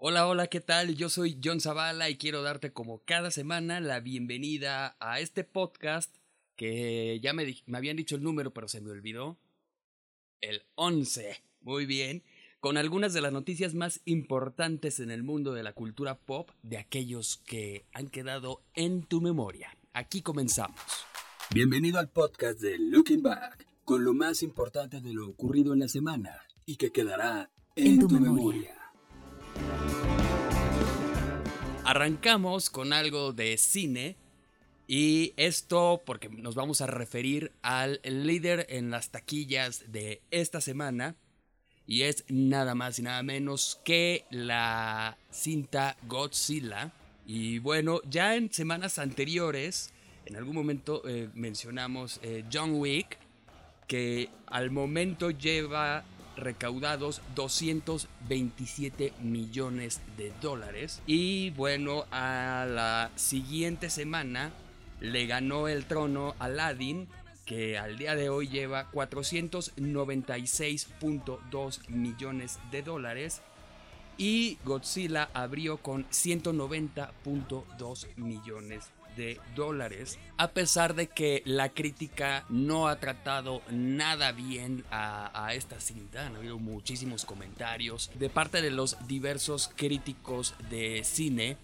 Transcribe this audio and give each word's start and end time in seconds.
Hola, 0.00 0.28
hola, 0.28 0.46
¿qué 0.46 0.60
tal? 0.60 0.94
Yo 0.94 1.08
soy 1.08 1.40
John 1.42 1.60
Zavala 1.60 2.08
y 2.08 2.16
quiero 2.16 2.40
darte 2.42 2.72
como 2.72 3.02
cada 3.04 3.32
semana 3.32 3.80
la 3.80 3.98
bienvenida 3.98 4.96
a 5.00 5.18
este 5.18 5.42
podcast 5.42 6.14
que 6.54 7.18
ya 7.20 7.32
me, 7.32 7.56
me 7.66 7.78
habían 7.78 7.96
dicho 7.96 8.14
el 8.14 8.22
número 8.22 8.52
pero 8.52 8.68
se 8.68 8.80
me 8.80 8.92
olvidó. 8.92 9.40
El 10.40 10.62
11. 10.76 11.42
Muy 11.62 11.84
bien. 11.84 12.22
Con 12.60 12.76
algunas 12.76 13.12
de 13.12 13.22
las 13.22 13.32
noticias 13.32 13.74
más 13.74 14.00
importantes 14.04 15.00
en 15.00 15.10
el 15.10 15.24
mundo 15.24 15.52
de 15.52 15.64
la 15.64 15.72
cultura 15.72 16.16
pop 16.16 16.52
de 16.62 16.78
aquellos 16.78 17.38
que 17.38 17.84
han 17.92 18.06
quedado 18.06 18.62
en 18.74 19.02
tu 19.02 19.20
memoria. 19.20 19.76
Aquí 19.94 20.22
comenzamos. 20.22 20.80
Bienvenido 21.52 21.98
al 21.98 22.08
podcast 22.08 22.60
de 22.60 22.78
Looking 22.78 23.24
Back, 23.24 23.66
con 23.84 24.04
lo 24.04 24.14
más 24.14 24.44
importante 24.44 25.00
de 25.00 25.12
lo 25.12 25.28
ocurrido 25.28 25.72
en 25.72 25.80
la 25.80 25.88
semana 25.88 26.40
y 26.66 26.76
que 26.76 26.92
quedará 26.92 27.50
en, 27.74 27.98
tu, 27.98 28.08
memoria. 28.08 28.77
Arrancamos 31.84 32.68
con 32.68 32.92
algo 32.92 33.32
de 33.32 33.56
cine 33.56 34.16
y 34.86 35.32
esto 35.36 36.02
porque 36.04 36.28
nos 36.28 36.54
vamos 36.54 36.80
a 36.80 36.86
referir 36.86 37.52
al 37.62 38.00
líder 38.04 38.66
en 38.68 38.90
las 38.90 39.10
taquillas 39.10 39.90
de 39.92 40.22
esta 40.30 40.60
semana 40.60 41.16
y 41.86 42.02
es 42.02 42.24
nada 42.28 42.74
más 42.74 42.98
y 42.98 43.02
nada 43.02 43.22
menos 43.22 43.80
que 43.82 44.26
la 44.30 45.16
cinta 45.30 45.96
Godzilla. 46.06 46.92
Y 47.26 47.58
bueno, 47.60 48.02
ya 48.08 48.36
en 48.36 48.52
semanas 48.52 48.98
anteriores, 48.98 49.94
en 50.26 50.36
algún 50.36 50.54
momento 50.54 51.02
eh, 51.08 51.30
mencionamos 51.32 52.20
eh, 52.22 52.44
John 52.52 52.74
Wick, 52.74 53.18
que 53.86 54.28
al 54.46 54.70
momento 54.70 55.30
lleva 55.30 56.04
recaudados 56.38 57.20
227 57.34 59.12
millones 59.20 60.00
de 60.16 60.32
dólares. 60.40 61.02
Y 61.06 61.50
bueno, 61.50 62.06
a 62.10 62.64
la 62.68 63.10
siguiente 63.16 63.90
semana 63.90 64.52
le 65.00 65.26
ganó 65.26 65.68
el 65.68 65.84
trono 65.84 66.34
Aladdin, 66.38 67.06
que 67.44 67.76
al 67.78 67.98
día 67.98 68.14
de 68.14 68.30
hoy 68.30 68.48
lleva 68.48 68.90
496.2 68.90 71.88
millones 71.88 72.58
de 72.70 72.82
dólares. 72.82 73.42
Y 74.16 74.56
Godzilla 74.64 75.28
abrió 75.32 75.76
con 75.78 76.08
190.2 76.08 78.16
millones 78.16 78.90
de 79.18 79.38
dólares, 79.54 80.18
a 80.38 80.52
pesar 80.52 80.94
de 80.94 81.08
que 81.08 81.42
la 81.44 81.68
crítica 81.68 82.46
no 82.48 82.88
ha 82.88 83.00
tratado 83.00 83.60
nada 83.70 84.32
bien 84.32 84.84
a, 84.90 85.52
esta 85.52 85.80
cinta. 85.80 86.26
Han 86.26 86.36
habido 86.36 86.58
muchísimos 86.58 87.24
comentarios 87.24 88.10
de 88.14 88.30
parte 88.30 88.62
de 88.62 88.70
los 88.70 88.96
diversos 89.06 89.70
críticos 89.74 90.54
de 90.70 91.02
cine 91.04 91.56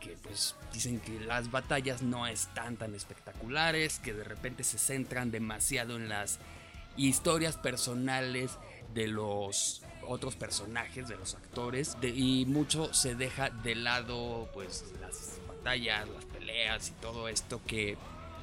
que 0.00 0.16
pues 0.22 0.56
dicen 0.72 0.98
que 0.98 1.20
las 1.20 1.52
batallas 1.52 2.02
no 2.02 2.26
están 2.26 2.76
tan 2.76 2.92
espectaculares, 2.94 4.00
que 4.00 4.12
de 4.12 4.24
repente 4.24 4.64
se 4.64 4.78
centran 4.78 5.30
demasiado 5.30 5.96
en 5.96 6.08
las 6.08 6.40
historias 6.96 7.56
personales 7.56 8.58
de 8.94 9.06
los 9.06 9.82
otros 10.08 10.34
personajes, 10.34 11.08
de 11.08 11.16
los 11.16 11.34
actores, 11.36 11.96
y 12.02 12.46
mucho 12.46 12.92
se 12.92 13.14
deja 13.14 13.50
de 13.50 13.76
lado 13.76 14.48
pues 14.52 14.84
las 15.00 15.38
batallas, 15.62 16.08
las 16.08 16.24
peleas 16.24 16.88
y 16.88 16.92
todo 17.00 17.28
esto 17.28 17.60
que 17.66 17.96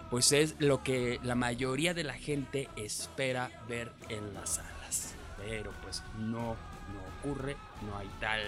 pues 0.09 0.31
es 0.31 0.55
lo 0.59 0.83
que 0.83 1.19
la 1.23 1.35
mayoría 1.35 1.93
de 1.93 2.03
la 2.03 2.15
gente 2.15 2.67
espera 2.75 3.51
ver 3.67 3.91
en 4.09 4.33
las 4.33 4.55
salas. 4.55 5.13
Pero 5.37 5.71
pues 5.83 6.01
no, 6.17 6.55
no 6.55 7.01
ocurre, 7.21 7.55
no 7.83 7.97
hay 7.97 8.09
tal 8.19 8.41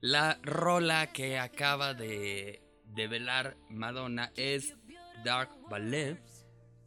La 0.00 0.38
rola 0.44 1.08
que 1.08 1.40
acaba 1.40 1.94
de, 1.94 2.62
de 2.84 3.08
velar 3.08 3.56
Madonna 3.70 4.30
es 4.36 4.76
Dark 5.24 5.50
Ballet, 5.68 6.16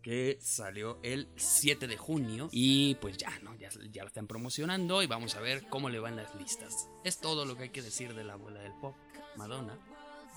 que 0.08 0.38
salió 0.40 1.00
el 1.04 1.28
7 1.36 1.86
de 1.86 1.98
junio. 1.98 2.48
Y 2.54 2.96
pues 2.96 3.18
ya, 3.18 3.38
¿no? 3.44 3.54
Ya, 3.58 3.68
ya 3.92 4.04
la 4.04 4.08
están 4.08 4.26
promocionando 4.26 5.04
y 5.04 5.06
vamos 5.06 5.36
a 5.36 5.42
ver 5.42 5.68
cómo 5.68 5.90
le 5.90 6.00
van 6.00 6.16
las 6.16 6.34
listas. 6.36 6.88
Es 7.04 7.20
todo 7.20 7.44
lo 7.44 7.58
que 7.58 7.64
hay 7.64 7.70
que 7.72 7.82
decir 7.82 8.14
de 8.14 8.24
la 8.24 8.34
abuela 8.34 8.62
del 8.62 8.72
pop, 8.80 8.96
Madonna. 9.36 9.78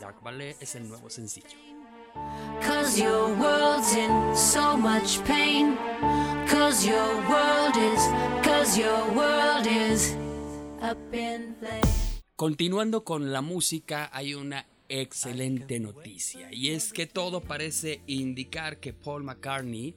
Dark 0.00 0.20
Ballet 0.24 0.56
es 0.60 0.74
el 0.74 0.88
nuevo 0.88 1.08
sencillo. 1.08 1.56
Cause 2.60 3.00
your 3.00 3.32
world's 3.38 3.94
in 3.94 4.10
so 4.34 4.76
much 4.76 5.22
pain. 5.24 5.76
Cause 6.50 6.84
your 6.84 7.14
world 7.28 7.76
is, 7.76 8.02
cause 8.42 8.76
your 8.76 9.14
world 9.14 9.68
is. 9.68 10.16
Continuando 12.34 13.04
con 13.04 13.30
la 13.32 13.40
música, 13.40 14.10
hay 14.12 14.34
una 14.34 14.66
excelente 14.90 15.80
noticia 15.80 16.48
y 16.52 16.70
es 16.70 16.92
que 16.92 17.06
todo 17.06 17.40
parece 17.40 18.02
indicar 18.06 18.80
que 18.80 18.92
Paul 18.92 19.24
McCartney 19.24 19.94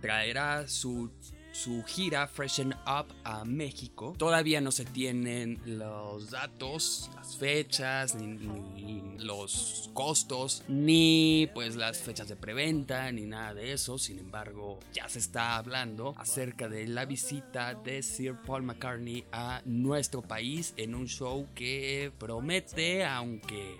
traerá 0.00 0.68
su 0.68 1.10
su 1.54 1.84
gira 1.84 2.26
Freshen 2.26 2.74
Up 2.86 3.14
a 3.22 3.44
México. 3.44 4.14
Todavía 4.18 4.60
no 4.60 4.72
se 4.72 4.84
tienen 4.84 5.60
los 5.64 6.30
datos, 6.30 7.10
las 7.14 7.36
fechas, 7.36 8.16
ni, 8.16 9.16
los 9.18 9.90
costos, 9.94 10.64
ni 10.68 11.48
pues 11.54 11.76
las 11.76 11.98
fechas 11.98 12.28
de 12.28 12.36
preventa, 12.36 13.10
ni 13.12 13.24
nada 13.26 13.54
de 13.54 13.72
eso. 13.72 13.98
Sin 13.98 14.18
embargo, 14.18 14.80
ya 14.92 15.08
se 15.08 15.20
está 15.20 15.56
hablando 15.56 16.14
acerca 16.18 16.68
de 16.68 16.88
la 16.88 17.04
visita 17.04 17.74
de 17.74 18.02
Sir 18.02 18.36
Paul 18.44 18.64
McCartney 18.64 19.24
a 19.30 19.62
nuestro 19.64 20.22
país 20.22 20.74
en 20.76 20.94
un 20.94 21.06
show 21.06 21.46
que 21.54 22.12
promete, 22.18 23.04
aunque 23.04 23.76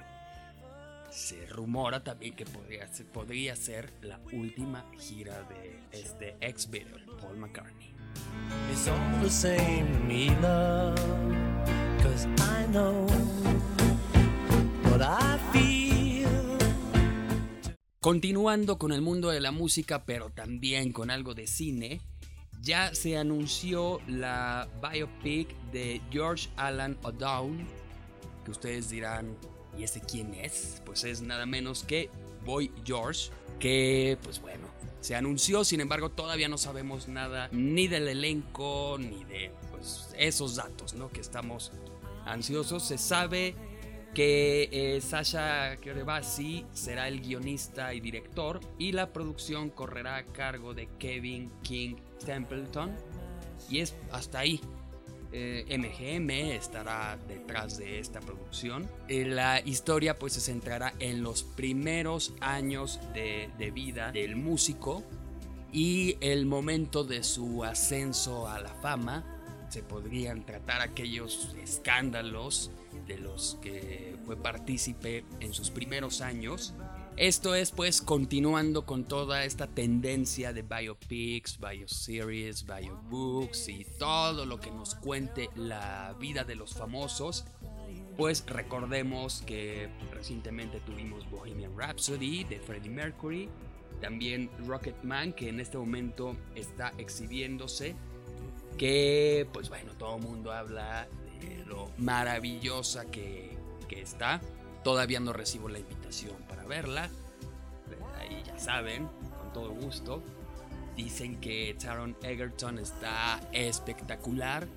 se 1.15 1.47
rumora 1.47 2.03
también 2.03 2.35
que 2.35 2.45
podría 2.45 2.93
ser, 2.93 3.07
podría 3.07 3.55
ser 3.55 3.93
la 4.03 4.19
última 4.33 4.85
gira 4.99 5.45
de 5.45 5.79
este 5.93 6.37
ex 6.41 6.69
Beatle, 6.69 7.05
Paul 7.21 7.37
McCartney. 7.39 7.95
Continuando 18.01 18.77
con 18.77 18.93
el 18.93 19.01
mundo 19.01 19.31
de 19.31 19.41
la 19.41 19.53
música, 19.53 20.05
pero 20.05 20.31
también 20.31 20.93
con 20.93 21.11
algo 21.11 21.35
de 21.35 21.47
cine, 21.47 22.01
ya 22.61 22.93
se 22.93 23.17
anunció 23.17 24.01
la 24.09 24.69
biopic 24.83 25.55
de 25.71 26.03
George 26.11 26.51
Alan 26.57 26.99
O'Dowd, 27.03 27.61
que 28.45 28.51
ustedes 28.51 28.91
dirán, 28.91 29.37
¿Y 29.79 29.85
ese 29.85 30.01
quién 30.01 30.35
es? 30.35 30.83
Pues 30.85 31.05
es 31.05 31.23
nada 31.23 31.47
menos 31.47 31.85
que 31.85 32.11
Boy 32.45 32.71
George, 32.85 33.31
que 33.59 34.19
pues 34.23 34.41
bueno, 34.41 34.69
se 35.01 35.15
anunció, 35.15 35.65
sin 35.65 35.81
embargo 35.81 36.11
todavía 36.11 36.49
no 36.49 36.59
sabemos 36.59 37.09
nada 37.09 37.49
ni 37.53 37.89
del 37.89 38.09
elenco 38.09 38.97
ni 38.99 39.25
de 39.25 39.51
pues, 39.71 40.09
esos 40.17 40.57
datos, 40.57 40.95
¿no? 40.95 41.11
Que 41.11 41.21
estamos 41.21 41.73
ansiosos. 42.25 42.85
Se 42.85 42.99
sabe 42.99 43.55
que 44.15 44.69
eh, 44.71 45.01
Sasha 45.01 45.77
Kerebasi 45.77 46.65
será 46.73 47.09
el 47.09 47.21
guionista 47.21 47.93
y 47.95 48.01
director 48.01 48.61
y 48.79 48.93
la 48.93 49.13
producción 49.13 49.71
correrá 49.71 50.17
a 50.17 50.25
cargo 50.25 50.73
de 50.73 50.89
Kevin 50.99 51.51
King 51.63 51.97
Templeton 52.25 52.95
y 53.69 53.81
es 53.81 53.95
hasta 54.13 54.39
ahí. 54.39 54.61
MGM 55.35 56.31
eh, 56.31 56.57
estará 56.57 57.19
detrás 57.29 57.77
de 57.77 57.99
esta 57.99 58.21
producción. 58.21 58.89
Eh, 59.09 59.25
la 59.25 59.61
historia 59.61 60.19
pues 60.19 60.35
se 60.35 60.41
centrará 60.41 60.95
en 61.01 61.23
los 61.23 61.43
primeros 61.43 62.35
años 62.41 63.01
de, 63.13 63.51
de 63.59 63.71
vida 63.71 64.13
del 64.13 64.37
músico 64.37 65.03
y 65.73 66.17
el 66.21 66.47
momento 66.47 67.03
de 67.03 67.25
su 67.25 67.65
ascenso 67.65 68.49
a 68.49 68.61
la 68.61 68.75
fama. 68.75 69.25
Se 69.69 69.83
podrían 69.83 70.47
tratar 70.47 70.81
aquellos 70.83 71.55
escándalos 71.61 72.71
de 73.09 73.19
los 73.19 73.59
que 73.61 74.17
fue 74.25 74.37
partícipe 74.37 75.25
en 75.41 75.53
sus 75.53 75.71
primeros 75.71 76.21
años. 76.21 76.75
Esto 77.17 77.55
es 77.55 77.71
pues 77.71 78.03
continuando 78.03 78.87
con 78.87 79.05
toda 79.05 79.45
esta 79.45 79.69
tendencia 79.69 80.53
de 80.53 80.63
biopics, 80.63 81.61
bioseries, 81.61 82.67
biobooks 82.67 83.69
y 83.69 83.87
todo 83.99 84.45
lo 84.47 84.59
que 84.59 84.73
nos 84.73 84.97
cuente 84.97 85.49
la 85.55 86.17
vida 86.19 86.43
de 86.43 86.57
los 86.57 86.75
famosos. 86.75 87.45
Pues 88.17 88.45
recordemos 88.47 89.43
que 89.47 89.89
recientemente 90.13 90.81
tuvimos 90.81 91.31
Bohemian 91.31 91.79
Rhapsody 91.79 92.43
de 92.45 92.59
Freddie 92.59 92.91
Mercury, 92.91 93.49
también 94.01 94.51
Rocketman 94.67 95.33
que 95.33 95.49
en 95.49 95.61
este 95.61 95.79
momento 95.79 96.37
está 96.57 96.93
exhibiéndose, 96.99 97.95
que 98.77 99.47
pues 99.53 99.69
bueno, 99.69 99.93
todo 99.97 100.17
el 100.17 100.23
mundo 100.23 100.53
habla 100.53 101.07
lo 101.67 101.91
maravillosa 101.99 103.05
que, 103.11 103.55
está. 103.91 104.41
Todavía 104.85 105.19
no 105.19 105.33
recibo 105.33 105.69
la 105.69 105.79
invitación 105.79 106.37
para 106.49 106.65
verla. 106.65 107.09
Ahí 108.21 108.43
ya 108.47 108.59
saben, 108.59 109.09
con 109.39 109.53
todo 109.53 109.71
gusto. 109.71 110.23
Dicen 110.97 111.41
que 111.41 111.75
Taron 111.81 112.17
Egerton 112.23 112.79
está 112.79 113.41
espectacular. 113.53 114.69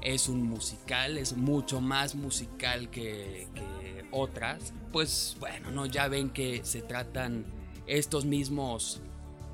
Es 0.00 0.28
un 0.28 0.44
musical, 0.44 1.18
es 1.18 1.36
mucho 1.36 1.80
más 1.80 2.14
musical 2.14 2.88
que, 2.88 3.48
otras. 4.12 4.72
Pues 4.92 5.36
bueno, 5.40 5.70
no, 5.70 5.86
ya 5.86 6.08
ven 6.08 6.30
que 6.30 6.64
se 6.64 6.80
tratan 6.80 7.44
estos 7.86 8.24
mismos 8.24 9.02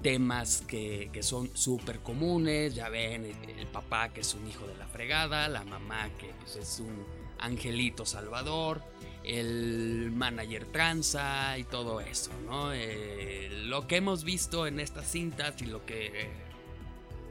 temas 0.03 0.63
que, 0.69 1.11
son 1.23 1.51
súper 1.57 2.01
comunes. 2.01 2.75
Ya 2.75 2.91
ven, 2.91 3.25
el, 3.25 3.67
papá 3.69 4.11
que 4.11 4.21
es 4.21 4.35
un 4.35 4.47
hijo 4.47 4.67
de 4.67 4.77
la 4.77 4.87
fregada, 4.87 5.49
la 5.49 5.65
mamá 5.65 6.11
que 6.19 6.31
pues, 6.41 6.57
es 6.57 6.79
un 6.79 7.05
angelito 7.39 8.07
salvador, 8.07 8.83
el 9.25 10.13
manager 10.13 10.67
tranza 10.67 11.59
y 11.59 11.65
todo 11.65 12.01
eso, 12.01 12.31
¿no? 12.47 12.73
Eh, 12.73 13.49
lo 13.65 13.87
que 13.87 13.97
hemos 13.97 14.23
visto 14.25 14.67
en 14.67 14.81
estas 14.81 15.11
cintas 15.11 15.61
y 15.63 15.67
lo 15.67 15.85
que, 15.87 16.29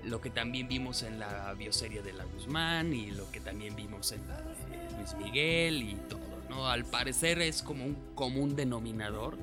lo 0.03 0.19
que 0.19 0.29
también 0.29 0.67
vimos 0.67 1.03
en 1.03 1.19
la 1.19 1.53
bioserie 1.53 2.01
de 2.01 2.13
la 2.13 2.25
Guzmán 2.25 2.93
y 2.93 3.11
lo 3.11 3.29
que 3.31 3.39
también 3.39 3.75
vimos 3.75 4.11
en 4.11 4.27
la 4.27 4.37
de 4.41 4.97
Luis 4.97 5.13
Miguel 5.15 5.83
y 5.83 5.95
todo, 6.09 6.43
¿no? 6.49 6.67
Al 6.67 6.83
parecer 6.85 7.41
es 7.41 7.61
como 7.61 7.85
un 7.85 7.95
común 8.15 8.55
denominador 8.55 9.37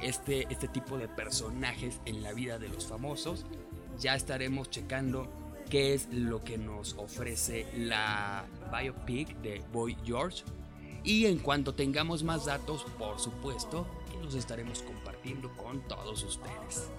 este, 0.00 0.46
este 0.50 0.68
tipo 0.68 0.96
de 0.96 1.08
personajes 1.08 2.00
en 2.06 2.22
la 2.22 2.32
vida 2.32 2.58
de 2.58 2.68
los 2.68 2.86
famosos. 2.86 3.44
Ya 3.98 4.14
estaremos 4.14 4.70
checando 4.70 5.28
qué 5.68 5.94
es 5.94 6.08
lo 6.12 6.42
que 6.42 6.56
nos 6.56 6.94
ofrece 6.94 7.66
la 7.76 8.44
biopic 8.72 9.36
de 9.42 9.62
Boy 9.72 9.96
George. 10.04 10.44
Y 11.04 11.26
en 11.26 11.38
cuanto 11.38 11.74
tengamos 11.74 12.22
más 12.22 12.46
datos, 12.46 12.84
por 12.98 13.18
supuesto, 13.18 13.86
los 14.22 14.34
estaremos 14.34 14.82
compartiendo 14.82 15.50
con 15.56 15.80
todos 15.88 16.22
ustedes. 16.22 16.90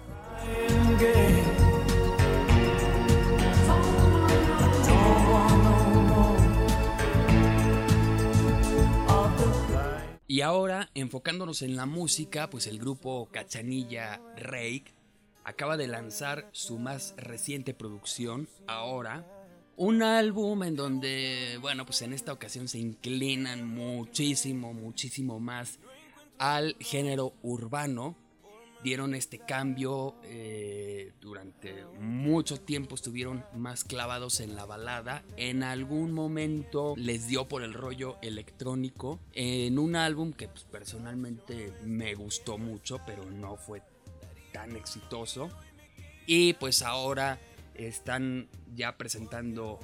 Y 10.26 10.40
ahora, 10.40 10.90
enfocándonos 10.94 11.62
en 11.62 11.76
la 11.76 11.86
música, 11.86 12.48
pues 12.48 12.66
el 12.66 12.78
grupo 12.78 13.28
Cachanilla 13.30 14.20
Rake 14.36 14.94
acaba 15.44 15.76
de 15.76 15.88
lanzar 15.88 16.48
su 16.52 16.78
más 16.78 17.14
reciente 17.18 17.74
producción, 17.74 18.48
ahora, 18.66 19.41
un 19.76 20.02
álbum 20.02 20.62
en 20.62 20.76
donde, 20.76 21.58
bueno, 21.60 21.84
pues 21.86 22.02
en 22.02 22.12
esta 22.12 22.32
ocasión 22.32 22.68
se 22.68 22.78
inclinan 22.78 23.66
muchísimo, 23.66 24.72
muchísimo 24.72 25.40
más 25.40 25.78
al 26.38 26.76
género 26.80 27.34
urbano, 27.42 28.16
dieron 28.82 29.14
este 29.14 29.38
cambio 29.38 30.16
eh, 30.24 31.12
durante 31.20 31.84
mucho 32.00 32.60
tiempo 32.60 32.96
estuvieron 32.96 33.44
más 33.54 33.84
clavados 33.84 34.40
en 34.40 34.56
la 34.56 34.64
balada. 34.64 35.22
En 35.36 35.62
algún 35.62 36.12
momento 36.12 36.94
les 36.96 37.28
dio 37.28 37.46
por 37.48 37.62
el 37.62 37.74
rollo 37.74 38.18
electrónico 38.22 39.20
en 39.32 39.78
un 39.78 39.96
álbum 39.96 40.32
que 40.32 40.48
pues, 40.48 40.64
personalmente 40.64 41.72
me 41.84 42.14
gustó 42.14 42.58
mucho 42.58 42.98
pero 43.06 43.24
no 43.24 43.56
fue 43.56 43.82
tan 44.52 44.76
exitoso. 44.76 45.48
Y 46.26 46.54
pues 46.54 46.82
ahora 46.82 47.40
están 47.74 48.48
ya 48.74 48.96
presentando 48.96 49.78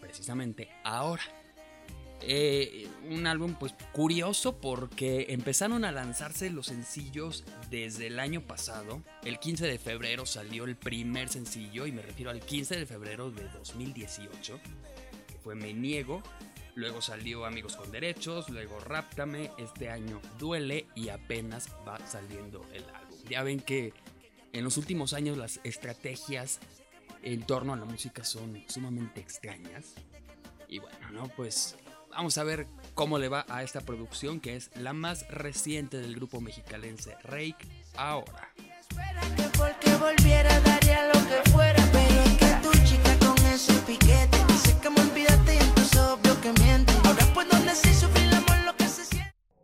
precisamente 0.00 0.68
ahora 0.84 1.22
eh, 2.24 2.86
un 3.10 3.26
álbum 3.26 3.56
pues 3.58 3.74
curioso 3.92 4.56
porque 4.60 5.26
empezaron 5.30 5.84
a 5.84 5.90
lanzarse 5.90 6.50
los 6.50 6.66
sencillos 6.66 7.44
desde 7.68 8.06
el 8.06 8.20
año 8.20 8.42
pasado. 8.42 9.02
El 9.24 9.40
15 9.40 9.66
de 9.66 9.78
febrero 9.78 10.24
salió 10.24 10.64
el 10.64 10.76
primer 10.76 11.28
sencillo 11.28 11.84
y 11.86 11.92
me 11.92 12.02
refiero 12.02 12.30
al 12.30 12.40
15 12.40 12.76
de 12.76 12.86
febrero 12.86 13.32
de 13.32 13.48
2018, 13.48 14.60
que 15.26 15.38
fue 15.38 15.56
Me 15.56 15.74
Niego. 15.74 16.22
Luego 16.74 17.02
salió 17.02 17.44
Amigos 17.44 17.76
con 17.76 17.90
Derechos, 17.90 18.48
luego 18.50 18.78
Ráptame, 18.78 19.50
este 19.58 19.90
año 19.90 20.22
Duele 20.38 20.86
y 20.94 21.08
apenas 21.08 21.68
va 21.86 21.98
saliendo 22.06 22.64
el 22.72 22.84
álbum. 22.84 23.18
Ya 23.28 23.42
ven 23.42 23.58
que 23.58 23.92
en 24.52 24.62
los 24.62 24.76
últimos 24.76 25.12
años 25.12 25.36
las 25.36 25.60
estrategias 25.64 26.60
en 27.22 27.42
torno 27.44 27.72
a 27.72 27.76
la 27.76 27.84
música 27.84 28.24
son 28.24 28.62
sumamente 28.68 29.20
extrañas. 29.20 29.94
Y 30.68 30.78
bueno, 30.78 31.10
¿no? 31.10 31.28
Pues 31.28 31.76
Vamos 32.14 32.36
a 32.36 32.44
ver 32.44 32.66
cómo 32.92 33.18
le 33.18 33.28
va 33.28 33.46
a 33.48 33.62
esta 33.62 33.80
producción 33.80 34.38
que 34.38 34.54
es 34.54 34.70
la 34.76 34.92
más 34.92 35.26
reciente 35.28 35.98
del 35.98 36.14
grupo 36.14 36.42
mexicalense 36.42 37.16
Rake 37.22 37.66
ahora. 37.96 38.52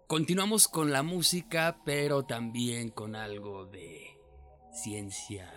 Continuamos 0.07 0.69
con 0.69 0.91
la 0.91 1.03
música, 1.03 1.81
pero 1.85 2.25
también 2.25 2.89
con 2.89 3.15
algo 3.15 3.67
de 3.67 4.17
ciencia 4.73 5.53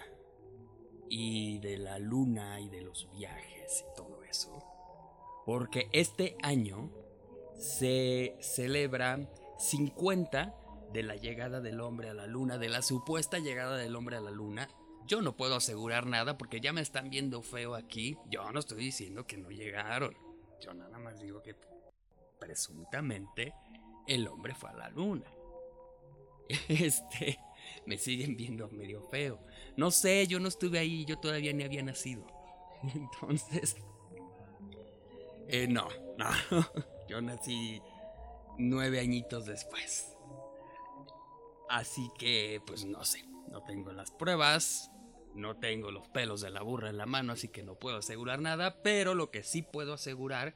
y 1.14 1.60
de 1.60 1.78
la 1.78 2.00
luna 2.00 2.60
y 2.62 2.70
de 2.70 2.82
los 2.82 3.10
viajes 3.12 3.86
y 3.86 3.96
todo 3.98 4.24
eso 4.24 4.72
porque 5.46 5.90
este 5.92 6.38
año 6.42 6.90
se 7.58 8.38
celebra 8.40 9.20
50 9.58 10.56
de 10.94 11.04
la 11.04 11.16
llegada 11.16 11.62
del 11.62 11.82
hombre 11.82 12.10
a 12.10 12.14
la 12.14 12.28
luna, 12.28 12.58
de 12.58 12.70
la 12.70 12.82
supuesta 12.82 13.40
llegada 13.40 13.78
del 13.78 13.96
hombre 13.96 14.18
a 14.18 14.22
la 14.22 14.32
luna. 14.32 14.70
Yo 15.08 15.22
no 15.22 15.36
puedo 15.36 15.56
asegurar 15.56 16.06
nada 16.06 16.38
porque 16.38 16.62
ya 16.62 16.74
me 16.74 16.82
están 16.82 17.10
viendo 17.10 17.42
feo 17.42 17.76
aquí. 17.76 18.18
Yo 18.30 18.52
no 18.52 18.60
estoy 18.60 18.80
diciendo 18.80 19.26
que 19.26 19.38
no 19.38 19.50
llegaron. 19.50 20.16
Yo 20.60 20.74
nada 20.74 20.98
más 21.00 21.20
digo 21.20 21.42
que 21.42 21.56
presuntamente 22.40 23.54
el 24.08 24.28
hombre 24.28 24.54
fue 24.56 24.70
a 24.70 24.74
la 24.74 24.90
luna. 24.90 25.32
Este, 26.68 27.40
me 27.86 27.98
siguen 27.98 28.36
viendo 28.36 28.68
medio 28.70 29.02
feo. 29.10 29.40
No 29.76 29.92
sé, 29.92 30.28
yo 30.28 30.40
no 30.40 30.48
estuve 30.48 30.80
ahí, 30.80 31.06
yo 31.06 31.18
todavía 31.18 31.54
ni 31.54 31.64
había 31.64 31.84
nacido. 31.84 32.26
Entonces, 32.96 33.76
eh, 35.48 35.68
no, 35.68 35.88
no. 36.18 36.30
Yo 37.10 37.22
nací 37.22 37.82
nueve 38.58 39.02
añitos 39.02 39.46
después. 39.46 40.16
Así 41.70 42.10
que, 42.18 42.62
pues 42.66 42.86
no 42.86 43.04
sé. 43.04 43.26
No 43.50 43.62
tengo 43.64 43.92
las 43.92 44.12
pruebas. 44.12 44.92
No 45.36 45.58
tengo 45.58 45.92
los 45.92 46.08
pelos 46.08 46.40
de 46.42 46.50
la 46.52 46.62
burra 46.62 46.90
en 46.90 46.98
la 46.98 47.06
mano, 47.06 47.34
así 47.34 47.50
que 47.50 47.64
no 47.64 47.76
puedo 47.76 47.98
asegurar 47.98 48.40
nada. 48.40 48.82
Pero 48.82 49.14
lo 49.14 49.30
que 49.30 49.44
sí 49.44 49.62
puedo 49.62 49.94
asegurar 49.94 50.54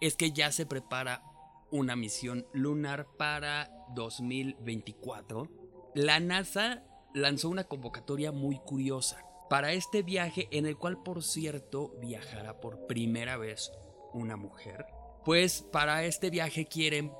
es 0.00 0.14
que 0.14 0.32
ya 0.32 0.52
se 0.52 0.66
prepara 0.66 1.22
una 1.70 1.96
misión 1.96 2.46
lunar 2.52 3.06
para 3.16 3.70
2024 3.94 5.63
la 5.94 6.18
NASA 6.18 6.82
lanzó 7.14 7.48
una 7.48 7.64
convocatoria 7.64 8.32
muy 8.32 8.58
curiosa 8.58 9.24
para 9.48 9.72
este 9.72 10.02
viaje 10.02 10.48
en 10.50 10.66
el 10.66 10.76
cual 10.76 11.02
por 11.02 11.22
cierto 11.22 11.94
viajará 12.00 12.60
por 12.60 12.86
primera 12.86 13.36
vez 13.36 13.70
una 14.12 14.36
mujer. 14.36 14.86
Pues 15.24 15.62
para 15.62 16.04
este 16.04 16.30
viaje 16.30 16.66
quieren 16.66 17.12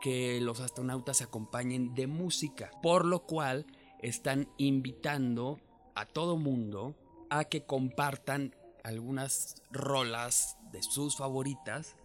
que 0.00 0.40
los 0.40 0.60
astronautas 0.60 1.18
se 1.18 1.24
acompañen 1.24 1.94
de 1.94 2.06
música, 2.06 2.70
por 2.82 3.04
lo 3.04 3.26
cual 3.26 3.66
están 3.98 4.48
invitando 4.56 5.58
a 5.94 6.06
todo 6.06 6.36
mundo 6.36 6.94
a 7.28 7.44
que 7.44 7.64
compartan 7.66 8.54
algunas 8.84 9.62
rolas 9.70 10.56
de 10.70 10.82
sus 10.82 11.16
favoritas 11.16 11.96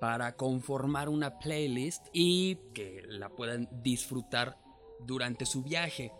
para 0.00 0.36
conformar 0.36 1.08
una 1.08 1.38
playlist 1.38 2.06
y 2.12 2.56
que 2.74 3.02
la 3.06 3.28
puedan 3.28 3.68
disfrutar 3.82 4.56
durante 5.00 5.46
su 5.46 5.62
viaje. 5.62 6.12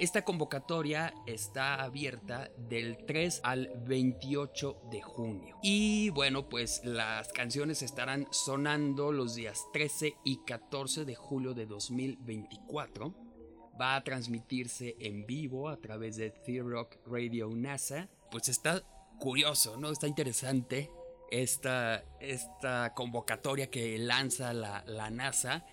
Esta 0.00 0.24
convocatoria 0.24 1.12
está 1.26 1.74
abierta 1.74 2.50
del 2.56 3.04
3 3.04 3.40
al 3.42 3.70
28 3.86 4.84
de 4.90 5.02
junio. 5.02 5.58
Y 5.62 6.08
bueno, 6.08 6.48
pues 6.48 6.80
las 6.84 7.28
canciones 7.34 7.82
estarán 7.82 8.26
sonando 8.30 9.12
los 9.12 9.34
días 9.34 9.66
13 9.74 10.14
y 10.24 10.38
14 10.46 11.04
de 11.04 11.14
julio 11.14 11.52
de 11.52 11.66
2024. 11.66 13.14
Va 13.78 13.96
a 13.96 14.02
transmitirse 14.02 14.96
en 15.00 15.26
vivo 15.26 15.68
a 15.68 15.76
través 15.76 16.16
de 16.16 16.30
The 16.30 16.60
Rock 16.62 16.96
Radio 17.06 17.50
NASA. 17.54 18.08
Pues 18.30 18.48
está 18.48 18.82
curioso, 19.18 19.76
¿no? 19.76 19.90
Está 19.90 20.08
interesante 20.08 20.90
esta, 21.30 22.04
esta 22.20 22.94
convocatoria 22.94 23.70
que 23.70 23.98
lanza 23.98 24.54
la, 24.54 24.82
la 24.86 25.10
NASA. 25.10 25.66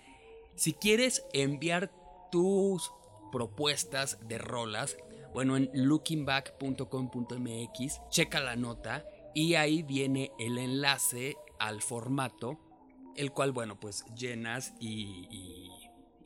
Si 0.54 0.74
quieres 0.74 1.24
enviar 1.32 1.90
tus 2.30 2.92
propuestas 3.30 4.18
de 4.26 4.38
rolas, 4.38 4.96
bueno, 5.32 5.56
en 5.56 5.70
lookingback.com.mx, 5.72 8.00
checa 8.10 8.40
la 8.40 8.56
nota 8.56 9.06
y 9.34 9.54
ahí 9.54 9.82
viene 9.82 10.32
el 10.38 10.58
enlace 10.58 11.36
al 11.58 11.82
formato, 11.82 12.58
el 13.16 13.32
cual, 13.32 13.52
bueno, 13.52 13.78
pues 13.78 14.04
llenas 14.14 14.74
y, 14.80 15.28
y, 15.30 15.70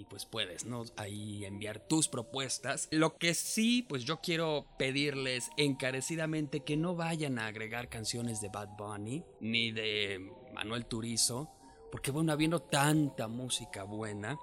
pues 0.08 0.24
puedes, 0.26 0.66
¿no? 0.66 0.84
Ahí 0.96 1.44
enviar 1.46 1.78
tus 1.78 2.08
propuestas. 2.08 2.88
Lo 2.90 3.16
que 3.16 3.34
sí, 3.34 3.82
pues 3.82 4.04
yo 4.04 4.20
quiero 4.20 4.66
pedirles 4.78 5.48
encarecidamente 5.56 6.60
que 6.60 6.76
no 6.76 6.96
vayan 6.96 7.38
a 7.38 7.46
agregar 7.46 7.88
canciones 7.88 8.42
de 8.42 8.48
Bad 8.48 8.76
Bunny 8.76 9.24
ni 9.40 9.72
de 9.72 10.20
Manuel 10.52 10.84
Turizo, 10.84 11.48
porque 11.90 12.10
bueno, 12.10 12.32
habiendo 12.32 12.60
tanta 12.60 13.26
música 13.28 13.84
buena, 13.84 14.38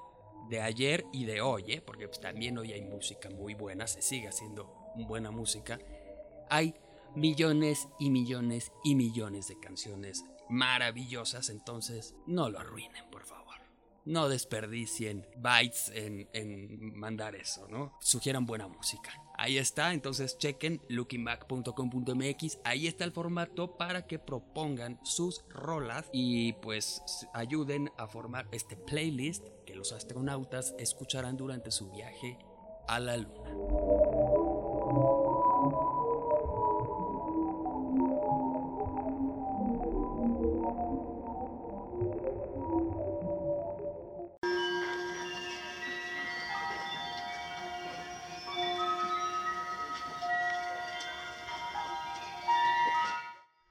de 0.50 0.62
ayer 0.62 1.06
y 1.14 1.26
de 1.26 1.42
hoy, 1.42 1.74
¿eh? 1.74 1.82
porque 1.82 2.08
pues, 2.08 2.20
también 2.20 2.58
hoy 2.58 2.74
hay 2.74 2.82
música 2.82 3.30
muy 3.30 3.54
buena, 3.54 3.88
se 3.88 4.02
sigue 4.02 4.28
haciendo 4.28 4.74
buena 4.96 5.32
música. 5.32 5.80
Hay 6.50 6.74
millones 7.16 7.88
y 8.00 8.10
millones 8.10 8.72
y 8.84 8.96
millones 8.96 9.48
de 9.48 9.60
canciones 9.60 10.26
maravillosas, 10.50 11.50
entonces 11.50 12.16
no 12.26 12.50
lo 12.50 12.60
arruinen. 12.60 13.09
No 14.10 14.28
desperdicien 14.28 15.28
bytes 15.38 15.92
en, 15.94 16.28
en 16.34 16.98
mandar 16.98 17.36
eso, 17.36 17.68
¿no? 17.68 17.96
Sugieran 18.02 18.48
buena 18.48 18.68
música. 18.68 19.12
Ahí 19.38 19.60
está, 19.60 19.94
entonces 19.94 20.40
chequen 20.40 20.82
lookingback.com.mx, 20.90 22.60
ahí 22.64 22.88
está 22.88 23.06
el 23.06 23.12
formato 23.12 23.78
para 23.78 24.08
que 24.08 24.18
propongan 24.18 25.00
sus 25.04 25.46
rolas 25.48 26.10
y 26.12 26.54
pues 26.54 27.04
ayuden 27.34 27.92
a 27.98 28.08
formar 28.08 28.48
este 28.52 28.76
playlist 28.76 29.48
que 29.68 29.76
los 29.76 29.94
astronautas 29.94 30.74
escucharán 30.80 31.38
durante 31.38 31.70
su 31.70 31.92
viaje 31.92 32.40
a 32.88 33.00
la 33.00 33.18
luna. 33.18 34.29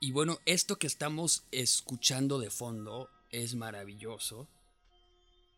Y 0.09 0.11
bueno, 0.11 0.39
esto 0.47 0.79
que 0.79 0.87
estamos 0.87 1.45
escuchando 1.51 2.39
de 2.39 2.49
fondo 2.49 3.11
es 3.31 3.55
maravilloso, 3.55 4.49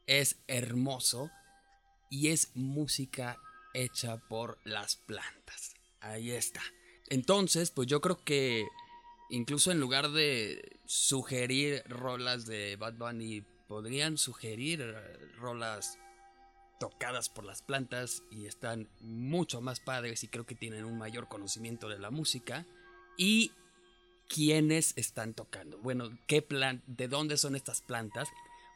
es 0.08 0.40
hermoso 0.48 1.30
y 2.10 2.30
es 2.30 2.50
música 2.56 3.38
hecha 3.74 4.16
por 4.16 4.58
las 4.64 4.96
plantas. 4.96 5.76
Ahí 6.00 6.32
está. 6.32 6.60
Entonces, 7.10 7.70
pues 7.70 7.86
yo 7.86 8.00
creo 8.00 8.24
que 8.24 8.66
incluso 9.30 9.70
en 9.70 9.78
lugar 9.78 10.10
de 10.10 10.80
sugerir 10.84 11.84
rolas 11.86 12.44
de 12.44 12.74
Bad 12.74 12.94
Bunny, 12.94 13.44
podrían 13.68 14.18
sugerir 14.18 14.96
rolas 15.38 15.96
tocadas 16.80 17.28
por 17.28 17.44
las 17.44 17.62
plantas 17.62 18.24
y 18.32 18.46
están 18.46 18.88
mucho 18.98 19.60
más 19.60 19.78
padres 19.78 20.24
y 20.24 20.26
creo 20.26 20.44
que 20.44 20.56
tienen 20.56 20.86
un 20.86 20.98
mayor 20.98 21.28
conocimiento 21.28 21.88
de 21.88 22.00
la 22.00 22.10
música. 22.10 22.66
Y 23.16 23.52
quiénes 24.30 24.94
están 24.96 25.34
tocando. 25.34 25.76
Bueno, 25.78 26.16
¿qué 26.26 26.40
plan 26.40 26.82
¿de 26.86 27.08
dónde 27.08 27.36
son 27.36 27.56
estas 27.56 27.82
plantas? 27.82 28.28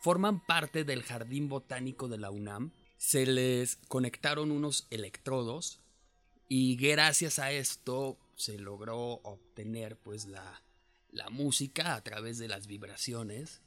Forman 0.02 0.44
parte 0.44 0.84
del 0.84 1.02
jardín 1.02 1.48
botánico 1.48 2.08
de 2.08 2.18
la 2.18 2.30
UNAM. 2.30 2.72
Se 2.98 3.24
les 3.24 3.76
conectaron 3.88 4.50
unos 4.50 4.86
electrodos 4.90 5.80
y 6.48 6.76
gracias 6.76 7.38
a 7.38 7.52
esto 7.52 8.18
se 8.36 8.58
logró 8.58 9.20
obtener 9.22 9.96
pues 9.96 10.26
la, 10.26 10.62
la 11.12 11.30
música 11.30 11.94
a 11.94 12.02
través 12.02 12.38
de 12.38 12.48
las 12.48 12.66
vibraciones. 12.66 13.62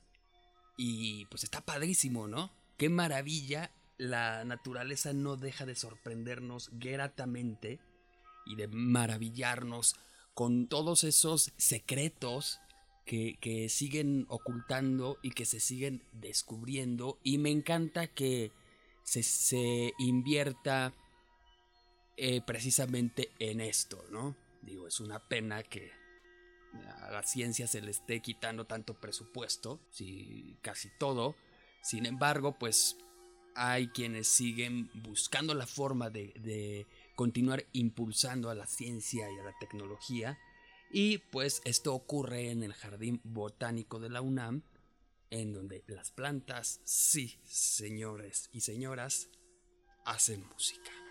Y 0.78 1.26
pues 1.28 1.44
está 1.44 1.62
padrísimo, 1.62 2.28
¿no? 2.28 2.52
Qué 2.78 2.90
maravilla. 2.90 3.72
La 3.98 4.44
naturaleza 4.46 5.14
no 5.14 5.38
deja 5.38 5.66
de 5.66 5.74
sorprendernos 5.74 6.70
gratamente 6.74 7.80
y 8.46 8.56
de 8.56 8.68
maravillarnos 8.68 9.96
con 10.38 10.68
todos 10.68 11.04
esos 11.04 11.52
secretos 11.58 12.62
que, 13.06 13.66
siguen 13.70 14.28
ocultando 14.30 15.18
y 15.24 15.32
que 15.32 15.46
se 15.46 15.60
siguen 15.60 16.04
descubriendo. 16.12 17.18
Y 17.24 17.40
me 17.40 17.50
encanta 17.50 18.06
que 18.06 18.52
se, 19.02 19.94
invierta 19.98 20.94
eh, 22.18 22.42
precisamente 22.46 23.32
en 23.40 23.62
esto, 23.62 24.06
¿no? 24.12 24.36
Digo, 24.62 24.88
es 24.88 25.00
una 25.00 25.28
pena 25.28 25.64
que 25.64 25.92
a 27.02 27.10
la 27.10 27.24
ciencia 27.24 27.66
se 27.66 27.82
le 27.82 27.90
esté 27.90 28.22
quitando 28.22 28.66
tanto 28.66 28.94
presupuesto, 28.94 29.80
si 29.90 30.56
casi 30.62 30.90
todo. 31.00 31.36
Sin 31.82 32.06
embargo, 32.06 32.60
pues 32.60 32.96
hay 33.56 33.88
quienes 33.88 34.28
siguen 34.28 34.92
buscando 34.94 35.56
la 35.56 35.66
forma 35.66 36.12
de 36.12 36.86
continuar 37.18 37.66
impulsando 37.74 38.52
a 38.52 38.56
la 38.56 38.68
ciencia 38.68 39.30
y 39.32 39.40
a 39.40 39.44
la 39.44 39.58
tecnología. 39.60 40.38
Y 40.92 41.18
pues 41.18 41.64
esto 41.66 41.96
ocurre 41.96 42.52
en 42.52 42.62
el 42.62 42.74
Jardín 42.74 43.20
Botánico 43.24 44.00
de 44.00 44.12
la 44.12 44.22
UNAM, 44.22 44.62
en 45.32 45.52
donde 45.52 45.84
las 45.88 46.12
plantas, 46.12 46.80
sí, 46.86 47.40
señores 47.44 48.50
y 48.54 48.62
señoras, 48.62 49.30
hacen 50.06 50.46
música. 50.48 51.07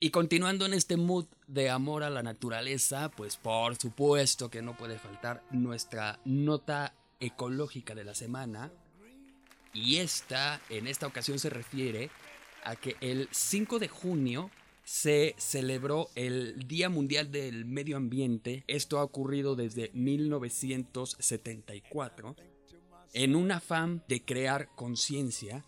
Y 0.00 0.10
continuando 0.10 0.64
en 0.64 0.74
este 0.74 0.96
mood 0.96 1.26
de 1.48 1.70
amor 1.70 2.04
a 2.04 2.10
la 2.10 2.22
naturaleza, 2.22 3.10
pues 3.10 3.36
por 3.36 3.74
supuesto 3.74 4.48
que 4.48 4.62
no 4.62 4.76
puede 4.76 4.96
faltar 4.96 5.42
nuestra 5.50 6.20
nota 6.24 6.94
ecológica 7.18 7.96
de 7.96 8.04
la 8.04 8.14
semana. 8.14 8.70
Y 9.74 9.96
esta, 9.96 10.60
en 10.70 10.86
esta 10.86 11.08
ocasión 11.08 11.40
se 11.40 11.50
refiere 11.50 12.10
a 12.64 12.76
que 12.76 12.94
el 13.00 13.28
5 13.32 13.80
de 13.80 13.88
junio 13.88 14.52
se 14.84 15.34
celebró 15.36 16.10
el 16.14 16.68
Día 16.68 16.88
Mundial 16.88 17.32
del 17.32 17.64
Medio 17.64 17.96
Ambiente. 17.96 18.62
Esto 18.68 19.00
ha 19.00 19.04
ocurrido 19.04 19.56
desde 19.56 19.90
1974 19.94 22.36
en 23.14 23.34
un 23.34 23.50
afán 23.50 24.04
de 24.06 24.24
crear 24.24 24.68
conciencia 24.76 25.64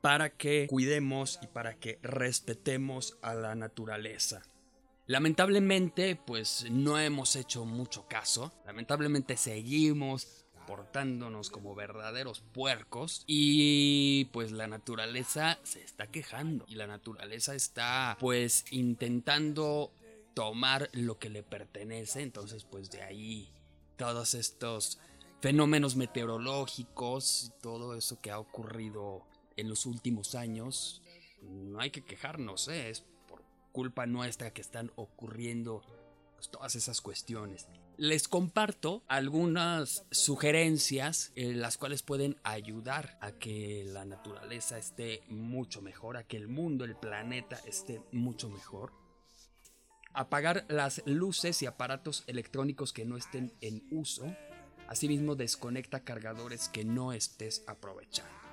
para 0.00 0.30
que 0.30 0.66
cuidemos 0.68 1.38
y 1.42 1.46
para 1.46 1.74
que 1.74 1.98
respetemos 2.02 3.18
a 3.22 3.34
la 3.34 3.54
naturaleza. 3.54 4.42
Lamentablemente, 5.06 6.16
pues 6.16 6.66
no 6.70 6.98
hemos 6.98 7.34
hecho 7.34 7.64
mucho 7.64 8.06
caso. 8.08 8.52
Lamentablemente 8.66 9.36
seguimos 9.36 10.44
portándonos 10.66 11.48
como 11.48 11.74
verdaderos 11.74 12.42
puercos 12.52 13.24
y 13.26 14.26
pues 14.32 14.52
la 14.52 14.66
naturaleza 14.66 15.58
se 15.62 15.82
está 15.82 16.08
quejando 16.08 16.66
y 16.68 16.74
la 16.74 16.86
naturaleza 16.86 17.54
está 17.54 18.18
pues 18.20 18.66
intentando 18.70 19.90
tomar 20.34 20.90
lo 20.92 21.18
que 21.18 21.30
le 21.30 21.42
pertenece, 21.42 22.20
entonces 22.20 22.64
pues 22.64 22.90
de 22.90 23.00
ahí 23.00 23.50
todos 23.96 24.34
estos 24.34 24.98
fenómenos 25.40 25.96
meteorológicos, 25.96 27.52
todo 27.62 27.96
eso 27.96 28.20
que 28.20 28.30
ha 28.30 28.38
ocurrido 28.38 29.24
en 29.58 29.68
los 29.68 29.86
últimos 29.86 30.34
años, 30.34 31.02
no 31.42 31.80
hay 31.80 31.90
que 31.90 32.04
quejarnos, 32.04 32.68
¿eh? 32.68 32.90
es 32.90 33.04
por 33.26 33.42
culpa 33.72 34.06
nuestra 34.06 34.52
que 34.52 34.60
están 34.60 34.92
ocurriendo 34.96 35.82
pues, 36.36 36.48
todas 36.48 36.76
esas 36.76 37.00
cuestiones. 37.00 37.66
Les 37.96 38.28
comparto 38.28 39.02
algunas 39.08 40.04
sugerencias 40.12 41.32
en 41.34 41.50
eh, 41.50 41.54
las 41.54 41.76
cuales 41.76 42.04
pueden 42.04 42.36
ayudar 42.44 43.18
a 43.20 43.32
que 43.32 43.84
la 43.86 44.04
naturaleza 44.04 44.78
esté 44.78 45.24
mucho 45.28 45.82
mejor, 45.82 46.16
a 46.16 46.22
que 46.22 46.36
el 46.36 46.46
mundo, 46.46 46.84
el 46.84 46.94
planeta 46.94 47.60
esté 47.66 48.00
mucho 48.12 48.48
mejor. 48.48 48.92
Apagar 50.12 50.64
las 50.68 51.02
luces 51.06 51.60
y 51.62 51.66
aparatos 51.66 52.22
electrónicos 52.28 52.92
que 52.92 53.04
no 53.04 53.16
estén 53.16 53.52
en 53.60 53.86
uso. 53.90 54.32
Asimismo, 54.86 55.34
desconecta 55.34 56.04
cargadores 56.04 56.68
que 56.68 56.84
no 56.84 57.12
estés 57.12 57.64
aprovechando. 57.66 58.47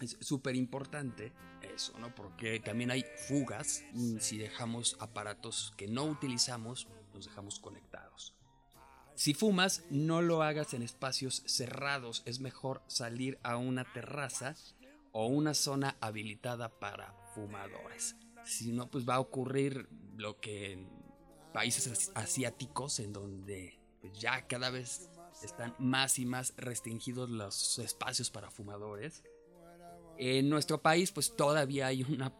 Es 0.00 0.16
súper 0.20 0.56
importante 0.56 1.32
eso, 1.62 1.96
¿no? 1.98 2.14
Porque 2.14 2.60
también 2.60 2.90
hay 2.90 3.04
fugas 3.28 3.82
si 4.18 4.38
dejamos 4.38 4.96
aparatos 5.00 5.72
que 5.76 5.86
no 5.86 6.04
utilizamos, 6.04 6.88
los 7.12 7.26
dejamos 7.26 7.60
conectados. 7.60 8.34
Si 9.14 9.32
fumas, 9.32 9.84
no 9.90 10.22
lo 10.22 10.42
hagas 10.42 10.74
en 10.74 10.82
espacios 10.82 11.44
cerrados, 11.46 12.22
es 12.26 12.40
mejor 12.40 12.82
salir 12.88 13.38
a 13.44 13.56
una 13.56 13.84
terraza 13.92 14.56
o 15.12 15.26
una 15.26 15.54
zona 15.54 15.96
habilitada 16.00 16.68
para 16.80 17.14
fumadores. 17.34 18.16
Si 18.44 18.72
no, 18.72 18.90
pues 18.90 19.08
va 19.08 19.14
a 19.14 19.20
ocurrir 19.20 19.88
lo 20.16 20.40
que 20.40 20.72
en 20.72 20.88
países 21.52 22.10
asiáticos, 22.16 22.98
en 22.98 23.12
donde 23.12 23.78
pues, 24.00 24.18
ya 24.18 24.46
cada 24.48 24.70
vez 24.70 25.08
están 25.44 25.76
más 25.78 26.18
y 26.18 26.26
más 26.26 26.52
restringidos 26.56 27.30
los 27.30 27.78
espacios 27.78 28.30
para 28.30 28.50
fumadores. 28.50 29.22
En 30.18 30.48
nuestro 30.48 30.80
país, 30.80 31.10
pues 31.12 31.34
todavía 31.36 31.88
hay 31.88 32.02
un 32.02 32.30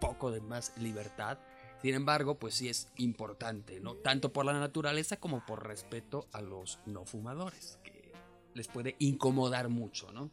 poco 0.00 0.30
de 0.30 0.40
más 0.40 0.72
libertad 0.78 1.38
sin 1.84 1.92
embargo, 1.92 2.38
pues 2.38 2.54
sí 2.54 2.70
es 2.70 2.88
importante, 2.96 3.78
¿no? 3.78 3.94
Tanto 3.94 4.32
por 4.32 4.46
la 4.46 4.58
naturaleza 4.58 5.18
como 5.18 5.44
por 5.44 5.68
respeto 5.68 6.26
a 6.32 6.40
los 6.40 6.80
no 6.86 7.04
fumadores, 7.04 7.78
que 7.84 8.10
les 8.54 8.68
puede 8.68 8.96
incomodar 9.00 9.68
mucho, 9.68 10.10
¿no? 10.10 10.30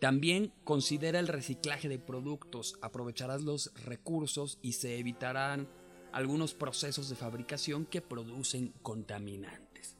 También 0.00 0.52
considera 0.64 1.20
el 1.20 1.28
reciclaje 1.28 1.88
de 1.88 2.00
productos, 2.00 2.80
aprovecharás 2.82 3.42
los 3.42 3.72
recursos 3.84 4.58
y 4.60 4.72
se 4.72 4.98
evitarán 4.98 5.68
algunos 6.10 6.52
procesos 6.52 7.08
de 7.08 7.14
fabricación 7.14 7.86
que 7.86 8.02
producen 8.02 8.74
contaminantes. 8.82 9.96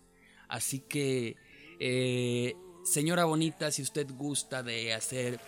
Así 0.48 0.80
que, 0.80 1.36
eh, 1.78 2.56
señora 2.84 3.24
bonita, 3.24 3.70
si 3.70 3.82
usted 3.82 4.06
gusta 4.14 4.62
de 4.62 4.92
hacer 4.92 5.40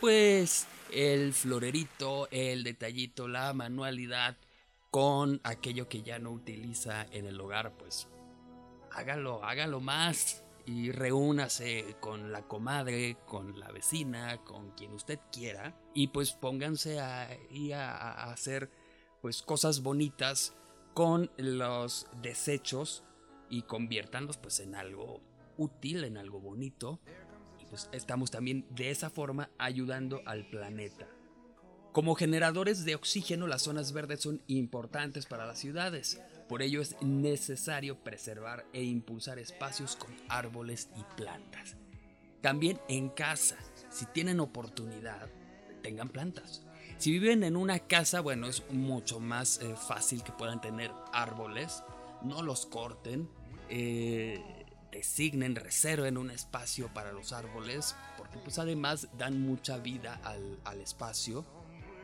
pues 0.00 0.66
el 0.92 1.32
florerito, 1.32 2.28
el 2.30 2.62
detallito, 2.62 3.26
la 3.26 3.52
manualidad 3.52 4.36
con 4.90 5.40
aquello 5.42 5.88
que 5.88 6.02
ya 6.02 6.18
no 6.18 6.30
utiliza 6.30 7.04
en 7.10 7.26
el 7.26 7.40
hogar, 7.40 7.76
pues 7.76 8.08
hágalo, 8.92 9.44
hágalo 9.44 9.80
más 9.80 10.44
y 10.66 10.92
reúnase 10.92 11.96
con 12.00 12.30
la 12.30 12.42
comadre, 12.46 13.16
con 13.26 13.58
la 13.58 13.70
vecina, 13.72 14.38
con 14.44 14.70
quien 14.70 14.92
usted 14.92 15.18
quiera 15.32 15.76
y 15.94 16.08
pues 16.08 16.32
pónganse 16.32 17.00
a, 17.00 17.28
a 17.72 18.32
hacer 18.32 18.70
pues 19.20 19.42
cosas 19.42 19.82
bonitas 19.82 20.54
con 20.94 21.30
los 21.36 22.06
desechos 22.22 23.02
y 23.50 23.62
conviértanlos 23.62 24.38
pues 24.38 24.60
en 24.60 24.76
algo 24.76 25.33
útil, 25.56 26.04
en 26.04 26.16
algo 26.16 26.40
bonito 26.40 27.00
pues, 27.74 27.88
estamos 27.90 28.30
también 28.30 28.64
de 28.70 28.92
esa 28.92 29.10
forma 29.10 29.50
ayudando 29.58 30.22
al 30.26 30.46
planeta. 30.46 31.08
Como 31.90 32.14
generadores 32.14 32.84
de 32.84 32.94
oxígeno, 32.94 33.48
las 33.48 33.62
zonas 33.62 33.92
verdes 33.92 34.20
son 34.20 34.40
importantes 34.46 35.26
para 35.26 35.44
las 35.44 35.58
ciudades. 35.58 36.22
Por 36.48 36.62
ello 36.62 36.80
es 36.80 36.94
necesario 37.02 37.98
preservar 37.98 38.64
e 38.72 38.84
impulsar 38.84 39.40
espacios 39.40 39.96
con 39.96 40.14
árboles 40.28 40.88
y 40.96 41.02
plantas. 41.16 41.76
También 42.40 42.78
en 42.88 43.08
casa, 43.08 43.56
si 43.90 44.06
tienen 44.06 44.38
oportunidad, 44.38 45.28
tengan 45.82 46.10
plantas. 46.10 46.64
Si 46.98 47.10
viven 47.10 47.42
en 47.42 47.56
una 47.56 47.80
casa, 47.80 48.20
bueno, 48.20 48.46
es 48.46 48.62
mucho 48.70 49.18
más 49.18 49.60
eh, 49.60 49.74
fácil 49.74 50.22
que 50.22 50.30
puedan 50.30 50.60
tener 50.60 50.92
árboles. 51.12 51.82
No 52.22 52.40
los 52.44 52.66
corten. 52.66 53.28
Eh, 53.68 54.40
designen, 54.94 55.56
reserven 55.56 56.16
un 56.16 56.30
espacio 56.30 56.88
para 56.94 57.12
los 57.12 57.32
árboles, 57.32 57.94
porque 58.16 58.38
pues 58.38 58.58
además 58.58 59.08
dan 59.18 59.40
mucha 59.40 59.78
vida 59.78 60.20
al, 60.24 60.80
espacio. 60.80 61.44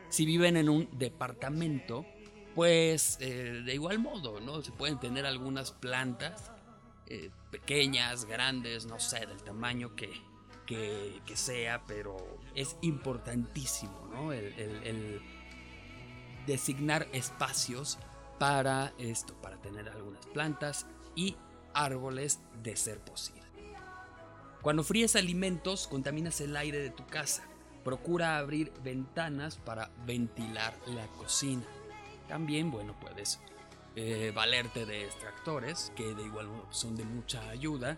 Si 0.09 0.25
viven 0.25 0.57
en 0.57 0.69
un 0.69 0.89
departamento, 0.91 2.05
pues 2.53 3.17
eh, 3.21 3.63
de 3.65 3.73
igual 3.73 3.99
modo, 3.99 4.39
¿no? 4.39 4.61
Se 4.61 4.71
pueden 4.71 4.99
tener 4.99 5.25
algunas 5.25 5.71
plantas 5.71 6.51
eh, 7.07 7.31
pequeñas, 7.49 8.25
grandes, 8.25 8.85
no 8.85 8.99
sé, 8.99 9.25
del 9.25 9.41
tamaño 9.41 9.95
que, 9.95 10.11
que, 10.65 11.35
sea, 11.35 11.83
pero 11.85 12.39
es 12.55 12.77
importantísimo, 12.81 14.07
¿no? 14.13 14.31
el 14.31 15.21
designar 16.47 17.07
espacios 17.11 17.97
para 18.39 18.93
esto, 18.97 19.33
para 19.35 19.57
tener 19.57 19.87
algunas 19.89 20.25
plantas 20.27 20.87
y 21.15 21.35
árboles 21.73 22.39
de 22.63 22.75
ser 22.75 22.99
posible. 22.99 23.41
Cuando 24.61 24.83
fríes 24.83 25.15
alimentos, 25.15 25.87
contaminas 25.87 26.39
el 26.41 26.55
aire 26.55 26.79
de 26.79 26.91
tu 26.91 27.05
casa. 27.07 27.43
Procura 27.83 28.37
abrir 28.37 28.71
ventanas 28.83 29.57
para 29.57 29.89
ventilar 30.05 30.77
la 30.87 31.07
cocina. 31.07 31.63
También, 32.27 32.69
bueno, 32.69 32.95
puedes 32.99 33.39
eh, 33.95 34.31
valerte 34.35 34.85
de 34.85 35.05
extractores, 35.05 35.91
que 35.95 36.13
de 36.13 36.23
igual 36.23 36.47
son 36.69 36.95
de 36.95 37.05
mucha 37.05 37.49
ayuda, 37.49 37.97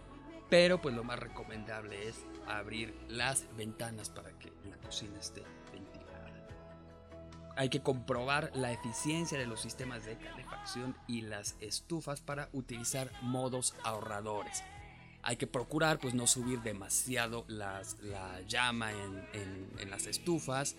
pero 0.50 0.82
pues 0.82 0.96
lo 0.96 1.04
más 1.04 1.20
recomendable 1.20 2.08
es 2.08 2.16
abrir 2.48 2.96
las 3.10 3.46
ventanas 3.58 4.10
para 4.10 4.32
que 4.40 4.54
la 4.70 4.78
cocina 4.78 5.20
esté 5.20 5.44
hay 7.56 7.70
que 7.70 7.82
comprobar 7.82 8.52
la 8.56 8.72
eficiencia 8.72 9.38
de 9.38 9.46
los 9.46 9.62
sistemas 9.62 10.06
de 10.06 10.18
calefacción 10.18 10.96
y 11.08 11.22
las 11.22 11.56
estufas 11.62 12.22
para 12.22 12.50
utilizar 12.54 13.12
modos 13.22 13.76
ahorradores. 13.84 14.63
Hay 15.22 15.38
que 15.38 15.48
procurar 15.48 16.00
pues 16.00 16.13
no 16.13 16.28
subir 16.28 16.62
demasiado 16.62 17.46
la 17.48 17.82
llama 18.48 18.92
en, 18.92 19.70
en 19.80 19.89
las 19.89 20.08
estufas. 20.08 20.76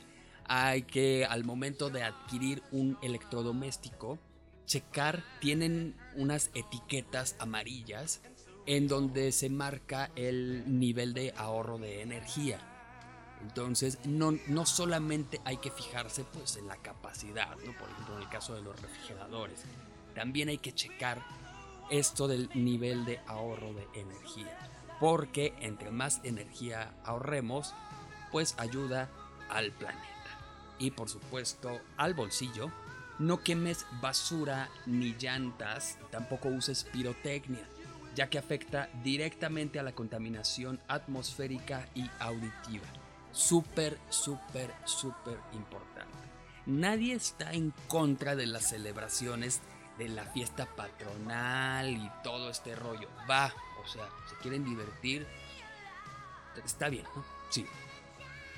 Hay 0.47 0.83
que 0.83 1.25
al 1.25 1.45
momento 1.45 1.89
de 1.89 2.03
adquirir 2.03 2.63
un 2.71 2.99
electrodoméstico 3.03 4.19
checar, 4.67 5.23
tienen 5.41 5.95
unas 6.17 6.51
etiquetas 6.55 7.37
amarillas 7.39 8.21
en 8.67 8.89
donde 8.89 9.33
se 9.33 9.51
marca 9.51 10.11
el 10.17 10.79
nivel 10.79 11.13
de 11.13 11.35
ahorro 11.37 11.79
de 11.79 12.03
energía 12.03 12.74
entonces, 13.45 13.99
no, 14.07 14.33
no 14.47 14.65
solamente 14.65 15.39
hay 15.45 15.59
que 15.59 15.71
fijarse 15.71 16.25
pues, 16.25 16.57
en 16.57 16.67
la 16.67 16.77
capacidad, 16.77 17.55
por 17.57 17.91
ejemplo 17.91 18.17
en 18.17 18.23
el 18.23 18.29
caso 18.31 18.55
de 18.55 18.63
los 18.63 18.81
refrigeradores, 18.81 19.61
también 20.15 20.49
hay 20.49 20.57
que 20.57 20.73
checar 20.73 21.23
esto 21.91 22.27
del 22.27 22.49
nivel 22.55 23.05
de 23.05 23.21
ahorro 23.27 23.75
de 23.75 23.87
energía, 24.01 24.57
porque 24.99 25.53
entre 25.61 25.91
más 25.91 26.21
energía 26.25 26.95
ahorremos, 27.05 27.75
pues 28.33 28.55
ayuda 28.57 29.11
al 29.51 29.73
planeta 29.73 30.01
y 30.79 30.93
por 30.93 31.11
supuesto 31.11 31.81
al 31.99 32.15
bolsillo. 32.15 32.73
No 33.19 33.45
quemes 33.45 33.87
basura 34.01 34.71
ni 34.87 35.15
llantas, 35.15 35.99
tampoco 36.11 36.49
uses 36.49 36.85
pirotecnia, 36.85 37.69
ya 38.17 38.29
que 38.29 38.39
afecta 38.39 38.89
directamente 39.05 39.79
a 39.79 39.85
la 39.85 39.93
contaminación 39.93 40.81
atmosférica 40.89 41.89
y 41.95 42.11
auditiva 42.19 43.04
súper, 43.35 43.99
súper, 44.09 44.73
súper 44.85 45.39
importante. 45.53 46.15
Nadie 46.67 47.13
está 47.13 47.53
en 47.53 47.75
contra 47.89 48.35
de 48.37 48.47
las 48.47 48.71
celebraciones 48.71 49.61
de 49.99 50.09
la 50.09 50.25
fiesta 50.25 50.67
patronal 50.75 51.91
y 51.91 52.11
todo 52.23 52.49
este 52.49 52.75
rollo. 52.75 53.09
Va, 53.31 53.53
o 53.85 53.87
sea, 53.87 54.09
se 54.29 54.37
quieren 54.37 54.65
divertir. 54.65 55.27
Está 56.65 56.89
bien, 56.89 57.05
¿no? 57.15 57.25
Sí. 57.51 57.67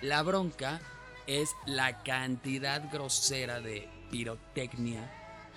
La 0.02 0.22
bronca 0.22 0.80
es 1.26 1.50
la 1.64 2.02
cantidad 2.02 2.90
grosera 2.92 3.60
de 3.60 3.88
pirotecnia 4.10 5.10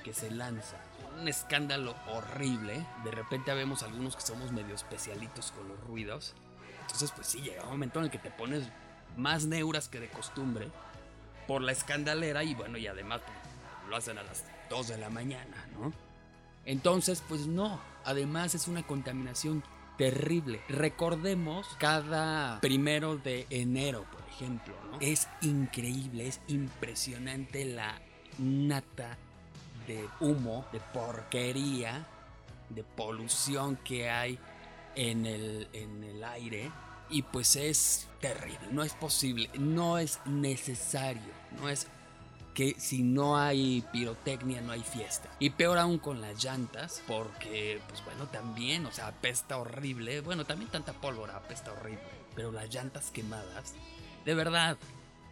que 0.04 0.14
se 0.14 0.32
lanza. 0.32 0.78
Un 1.20 1.28
escándalo 1.28 1.96
horrible. 2.08 2.86
De 3.04 3.12
repente 3.12 3.54
vemos 3.54 3.84
algunos 3.84 4.16
que 4.16 4.22
somos 4.22 4.52
medio 4.52 4.74
especialitos 4.74 5.52
con 5.52 5.68
los 5.68 5.80
ruidos. 5.82 6.34
Entonces, 6.82 7.12
pues 7.12 7.28
sí, 7.28 7.42
llega 7.42 7.64
un 7.64 7.72
momento 7.72 8.00
en 8.00 8.06
el 8.06 8.12
que 8.12 8.18
te 8.18 8.32
pones 8.32 8.64
más 9.20 9.46
neuras 9.46 9.90
que 9.90 10.00
de 10.00 10.10
costumbre 10.10 10.70
por 11.48 11.62
la 11.62 11.72
escandalera 11.72 12.44
y 12.44 12.56
bueno, 12.56 12.78
y 12.78 12.88
además 12.88 13.22
pues, 13.26 13.90
lo 13.90 13.96
hacen 13.96 14.18
a 14.18 14.24
las 14.24 14.46
2 14.70 14.88
de 14.88 14.98
la 14.98 15.10
mañana, 15.10 15.68
¿no? 15.78 15.92
Entonces, 16.66 17.24
pues 17.28 17.48
no. 17.48 17.80
Además 18.06 18.56
es 18.56 18.68
una 18.68 18.84
contaminación 18.84 19.64
terrible. 19.98 20.62
Recordemos 20.70 21.68
cada 21.80 22.60
primero 22.62 23.18
de 23.18 23.48
enero, 23.50 24.06
por 24.12 24.22
ejemplo, 24.30 24.76
¿no? 24.92 24.98
Es 25.02 25.28
increíble, 25.42 26.28
es 26.28 26.40
impresionante 26.48 27.66
la 27.66 28.00
nata 28.38 29.18
de 29.88 30.08
humo, 30.20 30.66
de 30.72 30.80
porquería, 30.94 32.06
de 32.70 32.84
polución 32.84 33.76
que 33.78 34.10
hay 34.10 34.40
en 34.96 35.26
el, 35.26 35.68
en 35.74 36.04
el 36.04 36.24
aire. 36.24 36.72
Y 37.10 37.24
pues 37.24 37.56
es 37.56 38.08
terrible, 38.22 38.60
no 38.72 38.84
es 38.84 38.94
posible, 38.94 39.50
no 39.58 39.98
es 39.98 40.20
necesario, 40.26 41.34
no 41.60 41.70
es 41.70 41.88
que 42.54 42.76
si 42.78 43.04
no 43.04 43.38
hay 43.38 43.86
pirotecnia 43.94 44.62
no 44.62 44.74
hay 44.74 44.84
fiesta. 44.84 45.30
Y 45.40 45.52
peor 45.52 45.78
aún 45.78 45.98
con 45.98 46.20
las 46.20 46.44
llantas, 46.44 47.02
porque 47.08 47.80
pues 47.88 48.04
bueno, 48.04 48.28
también, 48.28 48.86
o 48.86 48.92
sea, 48.92 49.08
apesta 49.08 49.58
horrible. 49.58 50.22
Bueno, 50.22 50.46
también 50.46 50.70
tanta 50.70 50.92
pólvora 50.94 51.38
apesta 51.38 51.72
horrible, 51.72 52.04
pero 52.36 52.52
las 52.52 52.70
llantas 52.70 53.12
quemadas, 53.12 53.76
de 54.26 54.34
verdad, 54.34 54.78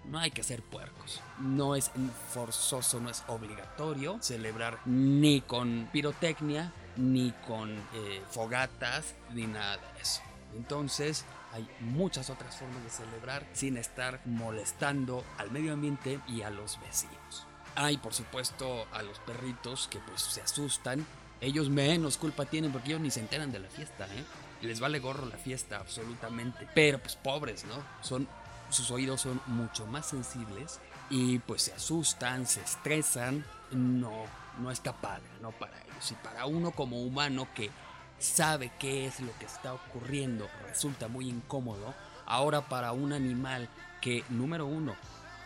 no 0.05 0.19
hay 0.19 0.31
que 0.31 0.43
ser 0.43 0.61
puercos. 0.61 1.21
No 1.39 1.75
es 1.75 1.91
forzoso, 2.33 2.99
no 2.99 3.09
es 3.09 3.23
obligatorio 3.27 4.19
celebrar 4.21 4.79
ni 4.85 5.41
con 5.41 5.89
pirotecnia, 5.91 6.71
ni 6.95 7.33
con 7.45 7.71
eh, 7.71 8.21
fogatas, 8.31 9.15
ni 9.33 9.47
nada 9.47 9.75
de 9.75 10.01
eso. 10.01 10.21
Entonces, 10.55 11.25
hay 11.57 11.67
muchas 11.79 12.29
otras 12.29 12.55
formas 12.55 12.83
de 12.83 12.89
celebrar 12.91 13.47
sin 13.53 13.77
estar 13.77 14.21
molestando 14.25 15.23
al 15.39 15.49
medio 15.49 15.73
ambiente 15.73 16.19
y 16.27 16.43
a 16.43 16.51
los 16.51 16.79
vecinos. 16.79 17.47
Hay, 17.75 17.97
por 17.97 18.13
supuesto, 18.13 18.87
a 18.93 19.01
los 19.01 19.17
perritos 19.19 19.87
que 19.87 19.99
pues 19.99 20.21
se 20.21 20.41
asustan. 20.41 21.05
Ellos 21.41 21.69
menos 21.69 22.17
culpa 22.17 22.45
tienen 22.45 22.71
porque 22.71 22.89
ellos 22.89 23.01
ni 23.01 23.09
se 23.09 23.21
enteran 23.21 23.51
de 23.51 23.59
la 23.59 23.69
fiesta, 23.69 24.05
¿eh? 24.05 24.23
Les 24.61 24.79
vale 24.79 24.99
gorro 24.99 25.25
la 25.25 25.37
fiesta, 25.37 25.77
absolutamente. 25.77 26.67
Pero 26.75 26.99
pues 26.99 27.15
pobres, 27.15 27.65
¿no? 27.65 27.75
Son, 28.01 28.27
sus 28.69 28.91
oídos 28.91 29.21
son 29.21 29.41
mucho 29.47 29.87
más 29.87 30.05
sensibles 30.07 30.79
y 31.09 31.39
pues 31.39 31.63
se 31.63 31.73
asustan, 31.73 32.45
se 32.45 32.61
estresan. 32.61 33.45
No, 33.71 34.25
no 34.59 34.69
está 34.69 34.93
padre, 34.93 35.29
¿no? 35.41 35.51
Para 35.51 35.81
ellos. 35.83 36.11
Y 36.11 36.15
para 36.15 36.45
uno 36.45 36.69
como 36.71 37.01
humano 37.01 37.47
que 37.55 37.71
sabe 38.19 38.71
qué 38.79 39.05
es 39.05 39.19
lo 39.19 39.37
que 39.37 39.45
está 39.45 39.73
ocurriendo, 39.73 40.49
resulta 40.67 41.07
muy 41.07 41.29
incómodo. 41.29 41.93
Ahora 42.25 42.67
para 42.67 42.91
un 42.91 43.13
animal 43.13 43.69
que, 44.01 44.23
número 44.29 44.65
uno, 44.65 44.95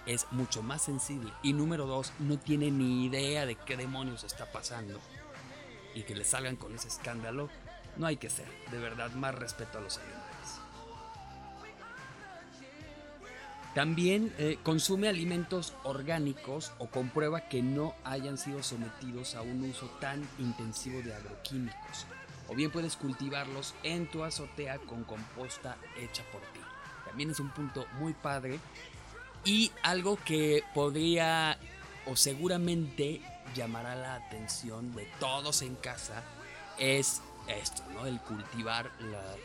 es 0.06 0.26
mucho 0.32 0.64
más 0.64 0.82
sensible 0.82 1.32
y 1.44 1.54
número 1.54 1.86
dos, 1.86 2.12
no 2.20 2.38
tiene 2.38 2.72
ni 2.72 3.06
idea 3.06 3.46
de 3.46 3.56
qué 3.56 3.78
demonios 3.78 4.24
está 4.24 4.52
pasando 4.52 5.00
y 5.94 6.04
que 6.04 6.16
le 6.16 6.24
salgan 6.24 6.56
con 6.56 6.74
ese 6.74 6.88
escándalo, 6.88 7.50
no 7.98 8.08
hay 8.08 8.18
que 8.18 8.30
ser, 8.30 8.48
de 8.72 8.80
verdad, 8.80 9.12
más 9.12 9.36
respeto 9.36 9.78
a 9.78 9.82
los 9.82 9.98
animales. 9.98 10.22
También 13.76 14.34
eh, 14.38 14.58
consume 14.64 15.08
alimentos 15.08 15.74
orgánicos 15.84 16.74
o 16.78 16.88
comprueba 16.88 17.48
que 17.48 17.62
no 17.62 17.94
hayan 18.04 18.38
sido 18.38 18.64
sometidos 18.64 19.36
a 19.36 19.42
un 19.42 19.64
uso 19.64 19.88
tan 20.02 20.28
intensivo 20.40 21.02
de 21.02 21.14
agroquímicos 21.14 22.06
o 22.52 22.56
bien 22.56 22.70
puedes 22.70 22.98
cultivarlos 22.98 23.74
en 23.82 24.08
tu 24.08 24.26
azotea 24.26 24.78
con 24.80 25.06
composta 25.06 25.78
hecha 25.98 26.24
por 26.34 26.42
ti. 26.42 26.60
También 27.06 27.32
es 27.32 27.40
un 27.40 27.50
punto 27.50 27.86
muy 27.98 28.14
padre 28.14 28.60
y 29.46 29.72
algo 29.84 30.18
que 30.26 30.64
podría 30.74 31.58
o 32.06 32.16
seguramente 32.18 33.22
llamará 33.56 33.96
la 33.96 34.16
atención 34.16 34.94
de 34.94 35.06
todos 35.20 35.62
en 35.62 35.76
casa 35.76 36.24
es 36.78 37.22
esto, 37.48 37.84
¿no? 37.94 38.06
El 38.06 38.20
cultivar 38.20 38.92
los, 39.00 39.40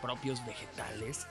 propios 0.00 0.44
vegetales, 0.44 1.26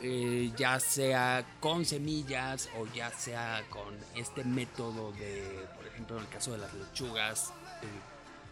eh, 0.00 0.50
ya 0.56 0.80
sea 0.80 1.44
con 1.60 1.84
semillas 1.84 2.68
o 2.78 2.86
ya 2.94 3.10
sea 3.10 3.62
con 3.68 3.98
este 4.14 4.44
método 4.44 5.12
de, 5.12 5.66
por 5.76 5.86
ejemplo, 5.86 6.16
en 6.16 6.22
el 6.22 6.28
caso 6.30 6.52
de 6.52 6.58
las 6.58 6.72
lechugas, 6.72 7.52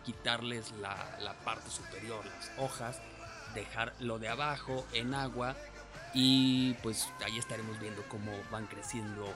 quitarles 0.09 0.73
la, 0.81 1.35
parte 1.45 1.69
superior, 1.69 2.25
las 2.25 2.51
hojas, 2.59 2.99
dejar 3.55 3.93
lo 4.01 4.19
de 4.19 4.31
abajo 4.31 4.87
en 4.95 5.13
agua 5.13 5.55
y 6.15 6.73
pues 6.83 7.11
ahí 7.23 7.39
estaremos 7.39 7.79
viendo 7.79 8.03
cómo 8.09 8.33
van 8.51 8.67
creciendo 8.69 9.31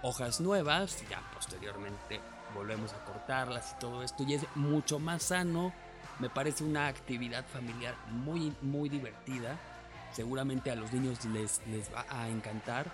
hojas 0.00 0.40
nuevas, 0.40 1.04
ya 1.10 1.20
posteriormente 1.34 2.22
volvemos 2.54 2.94
a 2.94 3.04
cortarlas 3.04 3.74
y 3.76 3.80
todo 3.80 4.02
esto 4.02 4.22
y 4.26 4.32
es 4.32 4.46
mucho 4.54 4.98
más 4.98 5.24
sano, 5.24 5.74
me 6.18 6.30
parece 6.30 6.64
una 6.64 6.86
actividad 6.86 7.44
familiar 7.46 7.94
muy 8.08 8.56
muy 8.62 8.88
divertida, 8.88 9.58
seguramente 10.10 10.70
a 10.70 10.74
los 10.74 10.90
niños 10.94 11.22
les, 11.26 11.60
les 11.66 11.92
va 11.92 12.06
a 12.08 12.30
encantar. 12.30 12.90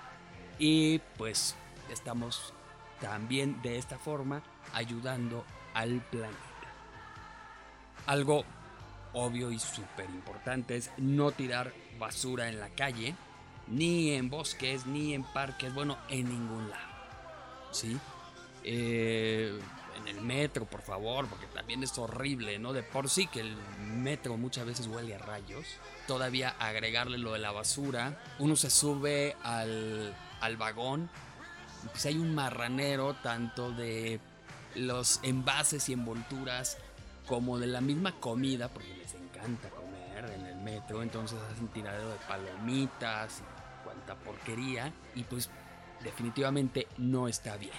Y 0.59 0.99
pues 1.17 1.55
estamos 1.91 2.53
también 3.01 3.63
de 3.63 3.79
esta 3.79 3.99
forma 3.99 4.43
ayudando 4.75 5.45
al 5.75 6.01
planeta. 6.11 6.50
Algo 8.07 8.45
obvio 9.13 9.51
y 9.51 9.59
súper 9.59 10.07
importante 10.07 10.77
es 10.77 10.91
no 10.97 11.33
tirar 11.33 11.73
basura 11.99 12.49
en 12.49 12.61
la 12.61 12.71
calle, 12.71 13.15
ni 13.69 14.13
en 14.13 14.31
bosques, 14.31 14.87
ni 14.87 15.15
en 15.15 15.25
parques, 15.25 15.73
bueno, 15.75 15.99
en 16.09 16.29
ningún 16.29 16.71
lado. 16.71 16.91
¿Sí? 17.73 17.99
Eh, 18.65 19.59
en 19.97 20.09
el 20.09 20.21
metro, 20.21 20.65
por 20.65 20.83
favor, 20.83 21.27
porque 21.29 21.47
también 21.47 21.83
es 21.83 21.97
horrible, 21.99 22.59
¿no? 22.59 22.73
De 22.73 22.83
por 22.83 23.09
sí 23.09 23.27
que 23.27 23.41
el 23.41 23.57
metro 23.81 24.37
muchas 24.37 24.67
veces 24.67 24.87
huele 24.87 25.15
a 25.15 25.19
rayos. 25.19 25.67
Todavía 26.07 26.55
agregarle 26.59 27.19
lo 27.19 27.33
de 27.33 27.39
la 27.39 27.53
basura. 27.53 28.23
Uno 28.39 28.57
se 28.57 28.71
sube 28.71 29.37
al, 29.43 30.15
al 30.41 30.57
vagón. 30.57 31.11
Pues 31.91 32.07
hay 32.07 32.17
un 32.17 32.35
marranero 32.35 33.15
tanto 33.23 33.73
de 33.73 34.21
los 34.75 35.21
envases 35.23 35.89
y 35.89 35.93
envolturas 35.93 36.79
como 37.31 37.61
de 37.61 37.69
la 37.69 37.81
misma 37.81 38.19
comida, 38.19 38.69
porque 38.69 38.93
les 38.97 39.15
encanta 39.15 39.71
comer 39.71 40.33
en 40.33 40.47
el 40.47 40.57
metro, 40.57 41.01
entonces 41.01 41.39
hacen 41.53 41.69
tiradero 41.69 42.11
de 42.11 42.17
palomitas 42.27 43.39
y 43.39 43.85
cuanta 43.85 44.17
porquería, 44.17 44.93
y 45.15 45.23
pues 45.23 45.49
definitivamente 46.03 46.89
no 46.99 47.29
está 47.29 47.57
bien. 47.57 47.71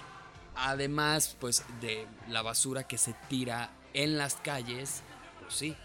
Además, 0.56 1.36
pues 1.38 1.66
de 1.82 2.08
la 2.30 2.42
basura 2.42 2.88
que 2.88 2.98
se 2.98 3.14
tira 3.28 3.72
en 3.94 4.18
las 4.18 4.36
calles, 4.36 5.04
pues 5.42 5.54
sí, 5.54 5.76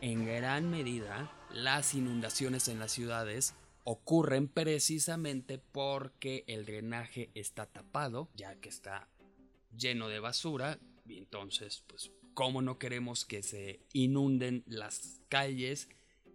en 0.00 0.26
gran 0.26 0.68
medida 0.68 1.30
las 1.52 1.94
inundaciones 1.94 2.66
en 2.66 2.80
las 2.80 2.90
ciudades 2.90 3.54
ocurren 3.84 4.48
precisamente 4.48 5.58
porque 5.58 6.42
el 6.48 6.66
drenaje 6.66 7.30
está 7.34 7.66
tapado, 7.66 8.28
ya 8.34 8.56
que 8.56 8.70
está 8.70 9.06
lleno 9.76 10.08
de 10.08 10.18
basura, 10.18 10.80
y 11.06 11.18
entonces 11.18 11.84
pues 11.86 12.10
cómo 12.34 12.62
no 12.62 12.78
queremos 12.78 13.24
que 13.24 13.42
se 13.42 13.80
inunden 13.92 14.64
las 14.66 15.20
calles 15.28 15.88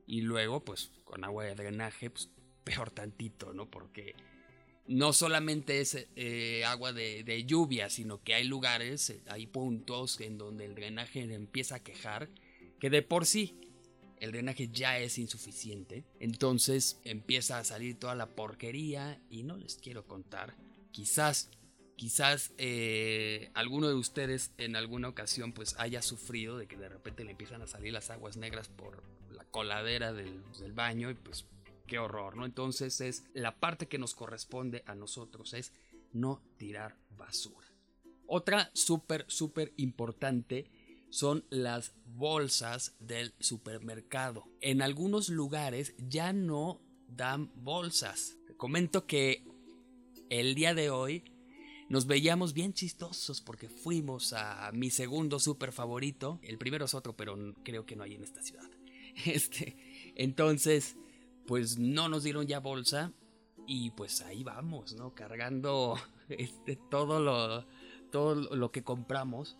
y 0.08 0.22
luego 0.22 0.66
pues 0.66 0.92
con 1.04 1.24
agua 1.24 1.46
de 1.46 1.56
drenaje 1.56 2.10
pues 2.10 2.30
peor 2.64 2.92
tantito, 2.92 3.54
¿no? 3.54 3.70
Porque 3.70 4.16
no 4.88 5.14
solamente 5.14 5.82
es 5.82 6.08
eh, 6.16 6.64
agua 6.66 6.94
de, 6.94 7.46
lluvia, 7.46 7.90
sino 7.90 8.24
que 8.24 8.34
hay 8.34 8.46
lugares, 8.46 9.12
eh, 9.12 9.22
hay 9.28 9.46
puntos 9.46 10.20
en 10.20 10.38
donde 10.38 10.66
el 10.66 10.74
drenaje 10.74 11.22
empieza 11.22 11.76
a 11.76 11.84
quejar 11.84 12.30
que 12.80 12.90
de 12.90 13.04
por 13.04 13.26
sí 13.26 13.60
el 14.20 14.32
drenaje 14.32 14.70
ya 14.72 14.98
es 15.00 15.18
insuficiente. 15.18 16.04
Entonces 16.20 17.00
empieza 17.04 17.60
a 17.60 17.64
salir 17.64 18.00
toda 18.00 18.16
la 18.16 18.36
porquería 18.36 19.22
y 19.30 19.44
no 19.44 19.58
les 19.58 19.76
quiero 19.76 20.06
contar. 20.08 20.56
Quizás 20.92 21.52
quizás 22.00 22.54
eh, 22.58 23.52
alguno 23.56 23.90
de 23.90 23.94
ustedes 23.94 24.54
en 24.58 24.78
alguna 24.78 25.10
ocasión 25.10 25.52
pues 25.52 25.76
haya 25.80 26.02
sufrido 26.02 26.58
de 26.58 26.66
que 26.66 26.78
de 26.78 26.88
repente 26.88 27.26
le 27.26 27.32
empiezan 27.32 27.62
a 27.62 27.68
salir 27.68 27.92
las 27.92 28.10
aguas 28.10 28.38
negras 28.38 28.70
por 28.70 29.04
la 29.34 29.44
coladera 29.44 30.14
del, 30.14 30.42
baño 30.74 31.10
y 31.10 31.16
pues 31.16 31.46
qué 31.88 32.00
horror, 32.00 32.38
¿no? 32.38 32.46
Entonces 32.46 33.02
es 33.02 33.26
la 33.34 33.60
parte 33.60 33.90
que 33.90 33.98
nos 33.98 34.16
corresponde 34.16 34.82
a 34.86 34.96
nosotros 34.96 35.54
es 35.54 35.74
no 36.14 36.42
tirar 36.56 36.96
basura. 37.18 37.68
Otra 38.28 38.72
súper, 38.74 39.26
súper 39.28 39.74
importante 39.76 40.72
son 41.10 41.44
las 41.50 41.92
bolsas 42.06 42.96
del 43.02 43.34
supermercado. 43.42 44.46
En 44.62 44.82
algunos 44.82 45.28
lugares 45.28 45.96
ya 45.98 46.32
no 46.32 46.80
dan 47.10 47.52
bolsas. 47.56 48.38
Comento 48.56 49.06
que 49.06 49.44
el 50.30 50.56
día 50.56 50.74
de 50.74 50.92
hoy 50.92 51.26
nos 51.90 52.06
veíamos 52.06 52.54
bien 52.54 52.74
chistosos 52.74 53.42
porque 53.42 53.68
fuimos 53.68 54.34
a 54.34 54.72
mi 54.72 54.92
segundo 54.92 55.40
súper 55.40 55.72
favorito. 55.72 56.40
El 56.44 56.60
primero 56.60 56.86
es 56.86 56.94
otro, 56.94 57.16
pero 57.18 57.36
creo 57.64 57.86
que 57.86 57.96
no 57.96 58.04
hay 58.04 58.14
en 58.14 58.24
esta 58.24 58.42
ciudad. 58.42 58.70
Este, 59.26 59.76
entonces, 60.16 60.96
pues 61.46 61.78
no 61.78 62.08
nos 62.08 62.24
dieron 62.24 62.48
ya 62.48 62.60
bolsa 62.60 63.12
y 63.68 63.90
pues 63.92 64.22
ahí 64.22 64.44
vamos, 64.44 64.94
¿no? 64.94 65.14
Cargando 65.14 65.98
este, 66.30 66.78
todo 66.90 67.20
lo, 67.20 67.66
todo 68.12 68.36
lo 68.36 68.72
que 68.72 68.84
compramos, 68.84 69.58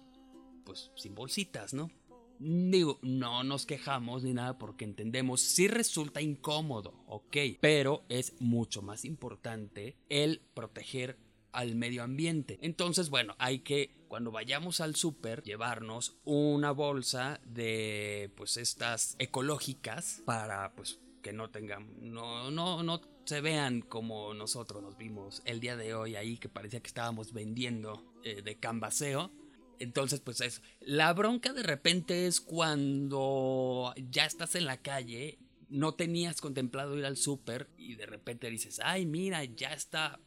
pues 0.64 0.92
sin 0.96 1.16
bolsitas, 1.16 1.74
¿no? 1.74 1.92
Digo, 2.40 3.00
no 3.02 3.44
nos 3.44 3.66
quejamos 3.66 4.24
ni 4.24 4.34
nada 4.34 4.58
porque 4.58 4.86
entendemos, 4.86 5.42
sí 5.42 5.68
resulta 5.68 6.22
incómodo, 6.22 7.04
ok, 7.08 7.36
pero 7.60 8.06
es 8.08 8.34
mucho 8.40 8.82
más 8.82 9.04
importante 9.04 9.98
el 10.08 10.42
proteger 10.54 11.18
al 11.52 11.76
medio 11.76 12.04
ambiente. 12.04 12.60
Entonces, 12.62 13.10
bueno, 13.10 13.36
hay 13.40 13.60
que 13.60 13.96
cuando 14.08 14.32
vayamos 14.32 14.82
al 14.82 14.96
súper 14.96 15.44
llevarnos 15.44 16.18
una 16.26 16.72
bolsa 16.72 17.40
de 17.46 18.32
pues 18.36 18.58
estas 18.58 19.16
ecológicas 19.20 20.24
para 20.26 20.74
pues 20.76 21.00
que 21.22 21.32
no 21.34 21.50
tengan 21.50 22.12
no 22.12 22.50
no 22.50 22.82
no 22.82 23.02
se 23.26 23.42
vean 23.42 23.82
como 23.82 24.34
nosotros 24.34 24.82
nos 24.82 24.98
vimos 24.98 25.44
el 25.46 25.60
día 25.60 25.76
de 25.76 25.94
hoy 25.94 26.16
ahí 26.16 26.38
que 26.38 26.50
parecía 26.50 26.80
que 26.80 26.88
estábamos 26.88 27.34
vendiendo 27.34 28.04
eh, 28.24 28.42
de 28.42 28.58
cambaseo 28.58 29.32
entonces, 29.80 30.20
pues 30.20 30.42
es. 30.42 30.62
La 30.82 31.14
bronca 31.14 31.54
de 31.54 31.64
repente 31.64 32.28
es 32.28 32.42
cuando 32.42 33.94
ya 34.10 34.26
estás 34.26 34.56
en 34.56 34.66
la 34.66 34.82
calle, 34.82 35.40
no 35.70 35.94
tenías 35.94 36.42
contemplado 36.42 36.98
ir 36.98 37.06
al 37.06 37.18
súper 37.18 37.70
y 37.78 37.96
de 37.96 38.06
repente 38.06 38.50
dices, 38.50 38.82
ay, 38.84 39.06
mira, 39.06 39.44
ya 39.46 39.70
está 39.70 40.20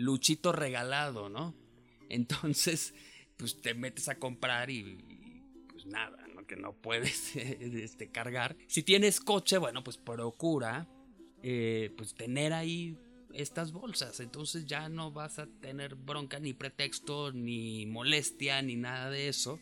Luchito 0.00 0.52
regalado, 0.52 1.28
¿no? 1.28 1.54
Entonces, 2.08 2.94
pues 3.36 3.60
te 3.60 3.74
metes 3.74 4.08
a 4.08 4.18
comprar 4.18 4.70
y, 4.70 5.42
pues 5.70 5.86
nada, 5.86 6.26
¿no? 6.34 6.46
Que 6.46 6.56
no 6.56 6.72
puedes 6.72 7.36
este, 7.36 8.10
cargar. 8.10 8.56
Si 8.66 8.82
tienes 8.82 9.20
coche, 9.20 9.58
bueno, 9.58 9.82
pues 9.84 9.96
procura 9.96 10.88
eh, 11.42 11.92
pues 11.96 12.14
tener 12.14 12.52
ahí 12.52 12.96
estas 13.32 13.72
bolsas. 13.72 14.20
Entonces 14.20 14.66
ya 14.66 14.88
no 14.88 15.12
vas 15.12 15.38
a 15.38 15.46
tener 15.46 15.94
bronca, 15.94 16.38
ni 16.38 16.52
pretexto, 16.52 17.32
ni 17.32 17.86
molestia, 17.86 18.60
ni 18.62 18.76
nada 18.76 19.10
de 19.10 19.28
eso. 19.28 19.60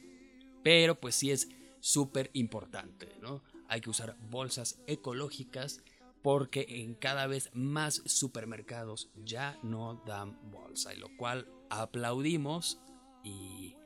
Pero 0.62 0.98
pues 0.98 1.14
sí 1.14 1.30
es 1.30 1.48
súper 1.80 2.30
importante, 2.32 3.14
¿no? 3.20 3.42
Hay 3.68 3.80
que 3.80 3.90
usar 3.90 4.16
bolsas 4.30 4.80
ecológicas 4.86 5.82
porque 6.22 6.66
en 6.68 6.94
cada 6.94 7.26
vez 7.26 7.50
más 7.52 8.02
supermercados 8.06 9.10
ya 9.16 9.58
no 9.62 10.02
dan 10.06 10.38
bolsa, 10.50 10.94
y 10.94 10.98
lo 10.98 11.08
cual 11.16 11.48
aplaudimos 11.70 12.80
y 13.22 13.76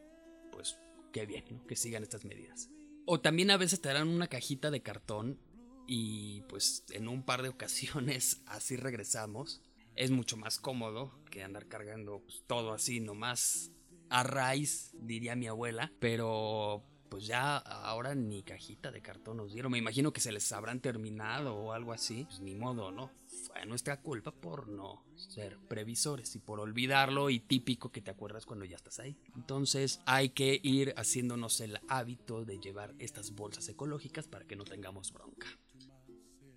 pues 0.50 0.78
qué 1.12 1.26
bien, 1.26 1.44
¿no? 1.50 1.66
Que 1.66 1.76
sigan 1.76 2.02
estas 2.02 2.24
medidas. 2.24 2.70
O 3.06 3.20
también 3.20 3.50
a 3.50 3.56
veces 3.56 3.80
te 3.80 3.88
darán 3.88 4.08
una 4.08 4.28
cajita 4.28 4.70
de 4.70 4.82
cartón 4.82 5.40
y 5.86 6.42
pues 6.42 6.84
en 6.90 7.08
un 7.08 7.24
par 7.24 7.42
de 7.42 7.48
ocasiones 7.48 8.42
así 8.46 8.76
regresamos 8.76 9.62
es 9.96 10.10
mucho 10.10 10.36
más 10.36 10.58
cómodo 10.58 11.12
que 11.30 11.42
andar 11.42 11.66
cargando 11.66 12.22
pues, 12.22 12.44
todo 12.46 12.72
así 12.72 13.00
nomás 13.00 13.72
a 14.08 14.22
raíz, 14.22 14.90
diría 14.92 15.36
mi 15.36 15.46
abuela, 15.46 15.92
pero 15.98 16.84
pues 17.12 17.26
ya 17.26 17.58
ahora 17.58 18.14
ni 18.14 18.42
cajita 18.42 18.90
de 18.90 19.02
cartón 19.02 19.36
nos 19.36 19.52
dieron. 19.52 19.70
Me 19.70 19.76
imagino 19.76 20.14
que 20.14 20.22
se 20.22 20.32
les 20.32 20.50
habrán 20.50 20.80
terminado 20.80 21.54
o 21.54 21.72
algo 21.72 21.92
así. 21.92 22.24
Pues 22.24 22.40
ni 22.40 22.54
modo, 22.54 22.90
¿no? 22.90 23.10
Fue 23.26 23.66
nuestra 23.66 24.00
culpa 24.00 24.30
por 24.32 24.66
no 24.68 25.04
ser 25.14 25.58
previsores 25.68 26.34
y 26.36 26.38
por 26.38 26.58
olvidarlo 26.58 27.28
y 27.28 27.38
típico 27.38 27.92
que 27.92 28.00
te 28.00 28.10
acuerdas 28.10 28.46
cuando 28.46 28.64
ya 28.64 28.76
estás 28.76 28.98
ahí. 28.98 29.18
Entonces 29.36 30.00
hay 30.06 30.30
que 30.30 30.58
ir 30.62 30.94
haciéndonos 30.96 31.60
el 31.60 31.80
hábito 31.86 32.46
de 32.46 32.58
llevar 32.58 32.94
estas 32.98 33.32
bolsas 33.32 33.68
ecológicas 33.68 34.26
para 34.26 34.46
que 34.46 34.56
no 34.56 34.64
tengamos 34.64 35.12
bronca. 35.12 35.48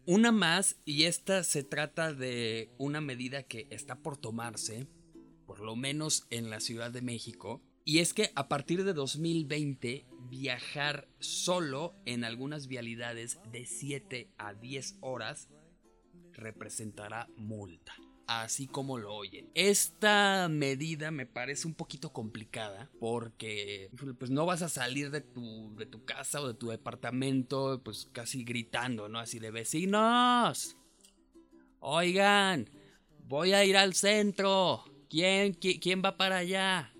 Una 0.05 0.31
más, 0.31 0.77
y 0.85 1.03
esta 1.03 1.43
se 1.43 1.65
trata 1.65 2.13
de 2.13 2.71
una 2.77 3.01
medida 3.01 3.43
que 3.43 3.67
está 3.71 3.97
por 3.97 4.15
tomarse, 4.15 4.87
por 5.45 5.59
lo 5.59 5.75
menos 5.75 6.27
en 6.29 6.49
la 6.49 6.61
Ciudad 6.61 6.91
de 6.91 7.01
México, 7.01 7.61
y 7.85 7.99
es 7.99 8.13
que 8.13 8.31
a 8.35 8.47
partir 8.47 8.83
de 8.83 8.93
2020 8.93 10.05
viajar 10.29 11.07
solo 11.19 11.95
en 12.05 12.23
algunas 12.23 12.67
vialidades 12.67 13.39
de 13.51 13.65
7 13.65 14.29
a 14.37 14.53
10 14.53 14.97
horas 15.01 15.47
representará 16.33 17.29
multa 17.37 17.93
así 18.27 18.67
como 18.67 18.97
lo 18.97 19.13
oyen. 19.13 19.49
Esta 19.53 20.47
medida 20.49 21.11
me 21.11 21.25
parece 21.25 21.67
un 21.67 21.73
poquito 21.73 22.11
complicada 22.11 22.89
porque 22.99 23.89
pues 24.17 24.31
no 24.31 24.45
vas 24.45 24.61
a 24.61 24.69
salir 24.69 25.11
de 25.11 25.21
tu, 25.21 25.75
de 25.75 25.85
tu 25.85 26.05
casa 26.05 26.41
o 26.41 26.47
de 26.47 26.53
tu 26.53 26.69
departamento 26.69 27.81
pues 27.83 28.09
casi 28.11 28.43
gritando, 28.43 29.09
¿no? 29.09 29.19
Así 29.19 29.39
de 29.39 29.51
vecinos. 29.51 30.77
Oigan, 31.79 32.69
voy 33.27 33.53
a 33.53 33.63
ir 33.63 33.77
al 33.77 33.93
centro. 33.93 34.83
¿Quién, 35.09 35.53
quién, 35.53 36.01
va 36.03 36.17
para 36.17 36.37
allá? 36.37 36.91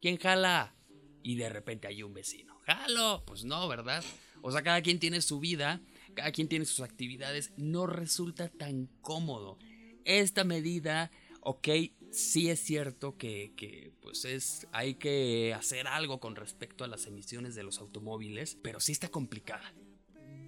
¿Quién 0.00 0.16
jala? 0.16 0.74
Y 1.22 1.36
de 1.36 1.48
repente 1.48 1.86
hay 1.86 2.02
un 2.02 2.14
vecino. 2.14 2.58
¡Jalo! 2.66 3.22
Pues 3.26 3.44
no, 3.44 3.68
¿verdad? 3.68 4.02
O 4.42 4.50
sea, 4.50 4.62
cada 4.62 4.80
quien 4.80 4.98
tiene 4.98 5.20
su 5.20 5.40
vida, 5.40 5.80
cada 6.14 6.32
quien 6.32 6.48
tiene 6.48 6.64
sus 6.64 6.80
actividades. 6.80 7.52
No 7.56 7.86
resulta 7.86 8.48
tan 8.48 8.86
cómodo 9.02 9.58
esta 10.04 10.44
medida, 10.44 11.10
ok, 11.42 11.68
sí 12.10 12.50
es 12.50 12.60
cierto 12.60 13.16
que, 13.16 13.92
pues 14.00 14.24
es, 14.24 14.66
hay 14.72 14.94
que 14.94 15.54
hacer 15.54 15.86
algo 15.86 16.20
con 16.20 16.36
respecto 16.36 16.84
a 16.84 16.88
las 16.88 17.06
emisiones 17.06 17.54
de 17.54 17.62
los 17.62 17.78
automóviles, 17.78 18.58
pero 18.62 18.80
sí 18.80 18.92
está 18.92 19.08
complicada. 19.08 19.74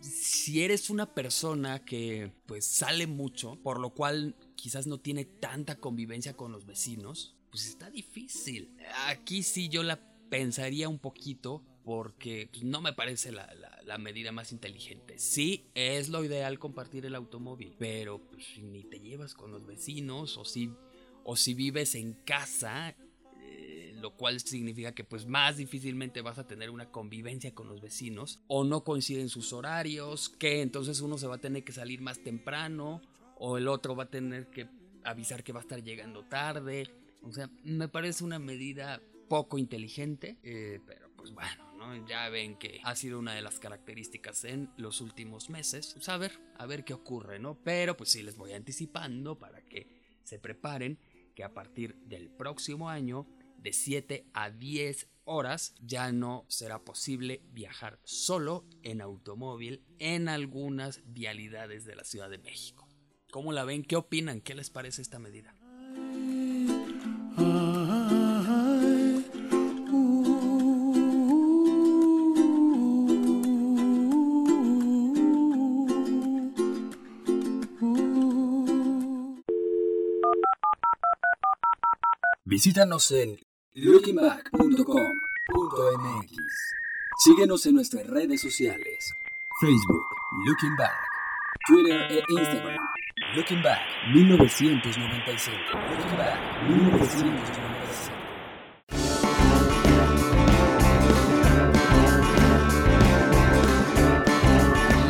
Si 0.00 0.64
eres 0.64 0.90
una 0.90 1.14
persona 1.14 1.84
que 1.84 2.32
pues 2.46 2.66
sale 2.66 3.06
mucho, 3.06 3.56
por 3.62 3.78
lo 3.78 3.90
cual 3.90 4.34
quizás 4.56 4.86
no 4.86 4.98
tiene 4.98 5.24
tanta 5.24 5.78
convivencia 5.78 6.36
con 6.36 6.50
los 6.50 6.66
vecinos, 6.66 7.36
pues 7.52 7.66
está 7.66 7.90
difícil. 7.90 8.74
Aquí 9.06 9.42
sí 9.42 9.68
yo 9.68 9.82
la 9.82 10.00
pensaría 10.30 10.88
un 10.88 10.98
poquito 10.98 11.62
porque 11.84 12.48
pues, 12.50 12.64
no 12.64 12.80
me 12.80 12.94
parece 12.94 13.30
la, 13.30 13.98
medida 13.98 14.32
más 14.32 14.52
inteligente. 14.52 15.18
Sí, 15.18 15.66
es 15.74 16.08
lo 16.08 16.24
ideal 16.24 16.58
compartir 16.58 17.04
el 17.04 17.14
automóvil, 17.14 17.74
pero 17.78 18.26
pues, 18.30 18.58
ni 18.58 18.84
te 18.84 19.00
llevas 19.00 19.34
con 19.34 19.52
los 19.52 19.66
vecinos 19.66 20.38
o 20.38 20.46
si, 20.46 20.72
o 21.24 21.36
si 21.36 21.52
vives 21.52 21.94
en 21.94 22.14
casa, 22.14 22.96
eh, 23.42 23.92
lo 23.96 24.16
cual 24.16 24.40
significa 24.40 24.94
que 24.94 25.04
pues 25.04 25.26
más 25.26 25.58
difícilmente 25.58 26.22
vas 26.22 26.38
a 26.38 26.46
tener 26.46 26.70
una 26.70 26.90
convivencia 26.90 27.54
con 27.54 27.68
los 27.68 27.82
vecinos 27.82 28.40
o 28.46 28.64
no 28.64 28.82
coinciden 28.82 29.28
sus 29.28 29.52
horarios, 29.52 30.30
que 30.30 30.62
entonces 30.62 31.02
uno 31.02 31.18
se 31.18 31.26
va 31.26 31.34
a 31.34 31.40
tener 31.40 31.64
que 31.64 31.72
salir 31.72 32.00
más 32.00 32.22
temprano 32.22 33.02
o 33.36 33.58
el 33.58 33.68
otro 33.68 33.94
va 33.94 34.04
a 34.04 34.10
tener 34.10 34.48
que 34.48 34.68
avisar 35.04 35.44
que 35.44 35.52
va 35.52 35.60
a 35.60 35.62
estar 35.62 35.82
llegando 35.82 36.24
tarde. 36.24 37.01
O 37.22 37.32
sea, 37.32 37.50
me 37.62 37.88
parece 37.88 38.24
una 38.24 38.38
medida 38.38 39.00
poco 39.28 39.58
inteligente, 39.58 40.38
eh, 40.42 40.80
pero 40.86 41.10
pues 41.16 41.32
bueno, 41.32 42.06
ya 42.06 42.28
ven 42.28 42.56
que 42.58 42.80
ha 42.84 42.94
sido 42.94 43.18
una 43.18 43.34
de 43.34 43.42
las 43.42 43.58
características 43.58 44.44
en 44.44 44.70
los 44.76 45.00
últimos 45.00 45.50
meses. 45.50 45.92
Pues 45.94 46.08
a 46.08 46.16
ver, 46.16 46.32
a 46.58 46.66
ver 46.66 46.84
qué 46.84 46.94
ocurre, 46.94 47.38
¿no? 47.38 47.58
Pero 47.62 47.96
pues 47.96 48.10
sí 48.10 48.22
les 48.22 48.36
voy 48.36 48.52
anticipando 48.52 49.38
para 49.38 49.62
que 49.62 49.86
se 50.24 50.38
preparen 50.38 50.98
que 51.34 51.44
a 51.44 51.54
partir 51.54 51.96
del 52.04 52.30
próximo 52.30 52.90
año 52.90 53.26
de 53.56 53.72
7 53.72 54.26
a 54.34 54.50
10 54.50 55.08
horas 55.24 55.74
ya 55.80 56.12
no 56.12 56.44
será 56.48 56.84
posible 56.84 57.42
viajar 57.52 58.00
solo 58.04 58.66
en 58.82 59.00
automóvil 59.00 59.84
en 59.98 60.28
algunas 60.28 61.00
vialidades 61.06 61.84
de 61.84 61.96
la 61.96 62.04
Ciudad 62.04 62.28
de 62.28 62.38
México. 62.38 62.88
¿Cómo 63.30 63.52
la 63.52 63.64
ven? 63.64 63.82
¿Qué 63.82 63.96
opinan? 63.96 64.40
¿Qué 64.40 64.54
les 64.54 64.70
parece 64.70 65.00
esta 65.00 65.18
medida? 65.18 65.54
Visítanos 82.52 83.10
en 83.12 83.38
lookingback.com.mx. 83.72 86.36
Síguenos 87.18 87.64
en 87.64 87.76
nuestras 87.76 88.06
redes 88.06 88.42
sociales: 88.42 89.14
Facebook, 89.58 90.04
Looking 90.44 90.76
Back, 90.76 90.92
Twitter 91.66 92.12
e 92.12 92.22
Instagram. 92.28 92.91
Looking 93.34 93.62
Back 93.62 93.80
1995. 94.12 95.56
Looking 95.90 96.16
Back 96.18 96.38
1995. 96.68 98.12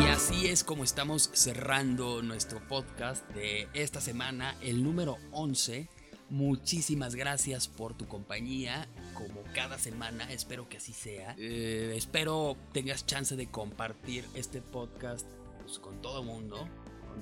Y 0.01 0.07
así 0.07 0.47
es 0.47 0.63
como 0.63 0.85
estamos 0.85 1.31
cerrando 1.33 2.21
nuestro 2.21 2.65
podcast 2.65 3.29
de 3.31 3.67
esta 3.73 3.99
semana, 3.99 4.55
el 4.61 4.83
número 4.83 5.17
11 5.33 5.89
muchísimas 6.29 7.15
gracias 7.15 7.67
por 7.67 7.93
tu 7.93 8.07
compañía, 8.07 8.87
como 9.13 9.43
cada 9.53 9.77
semana, 9.77 10.31
espero 10.31 10.69
que 10.69 10.77
así 10.77 10.93
sea. 10.93 11.35
Eh, 11.37 11.93
espero 11.97 12.55
tengas 12.71 13.05
chance 13.05 13.35
de 13.35 13.47
compartir 13.51 14.25
este 14.33 14.61
podcast 14.61 15.27
pues, 15.61 15.77
con 15.79 16.01
todo 16.01 16.21
el 16.21 16.25
mundo, 16.25 16.67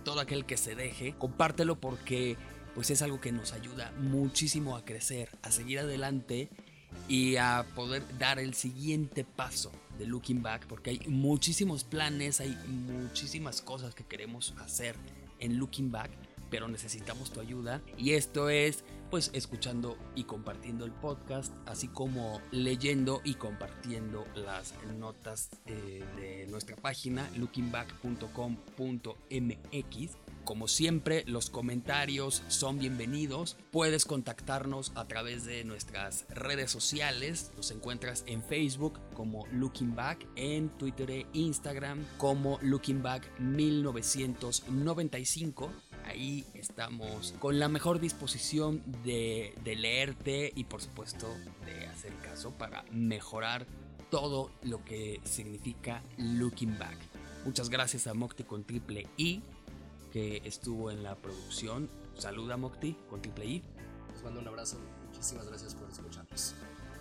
todo 0.03 0.19
aquel 0.19 0.45
que 0.45 0.57
se 0.57 0.75
deje. 0.75 1.15
Compártelo 1.17 1.79
porque 1.79 2.37
pues 2.75 2.89
es 2.89 3.01
algo 3.01 3.19
que 3.19 3.31
nos 3.31 3.53
ayuda 3.53 3.91
muchísimo 3.99 4.75
a 4.75 4.85
crecer, 4.85 5.29
a 5.41 5.51
seguir 5.51 5.79
adelante 5.79 6.49
y 7.07 7.35
a 7.37 7.65
poder 7.75 8.03
dar 8.17 8.39
el 8.39 8.53
siguiente 8.53 9.23
paso 9.23 9.71
de 9.97 10.05
Looking 10.05 10.41
Back, 10.41 10.67
porque 10.67 10.91
hay 10.91 10.99
muchísimos 11.07 11.83
planes, 11.83 12.39
hay 12.39 12.57
muchísimas 12.67 13.61
cosas 13.61 13.93
que 13.93 14.03
queremos 14.03 14.53
hacer 14.59 14.95
en 15.39 15.57
Looking 15.57 15.91
Back, 15.91 16.11
pero 16.49 16.67
necesitamos 16.67 17.31
tu 17.31 17.39
ayuda 17.39 17.81
y 17.97 18.11
esto 18.11 18.49
es 18.49 18.83
pues 19.11 19.29
escuchando 19.33 19.97
y 20.15 20.23
compartiendo 20.23 20.85
el 20.85 20.91
podcast, 20.91 21.53
así 21.67 21.89
como 21.89 22.41
leyendo 22.51 23.21
y 23.25 23.33
compartiendo 23.35 24.25
las 24.35 24.73
notas 24.97 25.49
eh, 25.65 26.05
de 26.15 26.47
nuestra 26.47 26.77
página 26.77 27.29
lookingback.com.mx 27.37 30.17
como 30.43 30.67
siempre, 30.67 31.23
los 31.27 31.51
comentarios 31.51 32.41
son 32.47 32.79
bienvenidos. 32.79 33.57
Puedes 33.71 34.05
contactarnos 34.05 34.91
a 34.95 35.07
través 35.07 35.45
de 35.45 35.63
nuestras 35.63 36.25
redes 36.29 36.71
sociales. 36.71 37.51
Nos 37.55 37.69
encuentras 37.69 38.23
en 38.25 38.41
Facebook 38.43 38.99
como 39.13 39.45
Looking 39.51 39.95
Back, 39.95 40.25
en 40.35 40.69
Twitter 40.69 41.11
e 41.11 41.27
Instagram 41.33 42.03
como 42.17 42.57
Looking 42.63 43.03
Back 43.03 43.29
1995 43.39 45.69
ahí 46.21 46.45
estamos 46.53 47.33
con 47.39 47.57
la 47.57 47.67
mejor 47.67 47.99
disposición 47.99 48.83
de, 49.03 49.55
de, 49.63 49.75
leerte 49.75 50.51
y 50.55 50.65
por 50.65 50.79
supuesto 50.79 51.27
de 51.65 51.87
hacer 51.87 52.13
caso 52.17 52.51
para 52.51 52.83
mejorar 52.91 53.65
todo 54.11 54.51
lo 54.61 54.85
que 54.85 55.19
significa 55.23 56.03
Looking 56.17 56.77
Back. 56.77 56.97
Muchas 57.43 57.69
gracias 57.69 58.05
a 58.05 58.13
Mocti 58.13 58.43
con 58.43 58.63
triple 58.63 59.07
I 59.17 59.41
que 60.13 60.43
estuvo 60.45 60.91
en 60.91 61.01
la 61.01 61.15
producción. 61.15 61.89
Saluda 62.17 62.55
Mocti 62.55 62.95
con 63.09 63.21
Triple 63.21 63.45
I. 63.45 63.63
Les 64.13 64.23
mando 64.23 64.41
un 64.41 64.47
abrazo. 64.47 64.77
Muchísimas 65.07 65.47
gracias 65.47 65.73
por 65.73 65.89
escucharnos. 65.89 66.53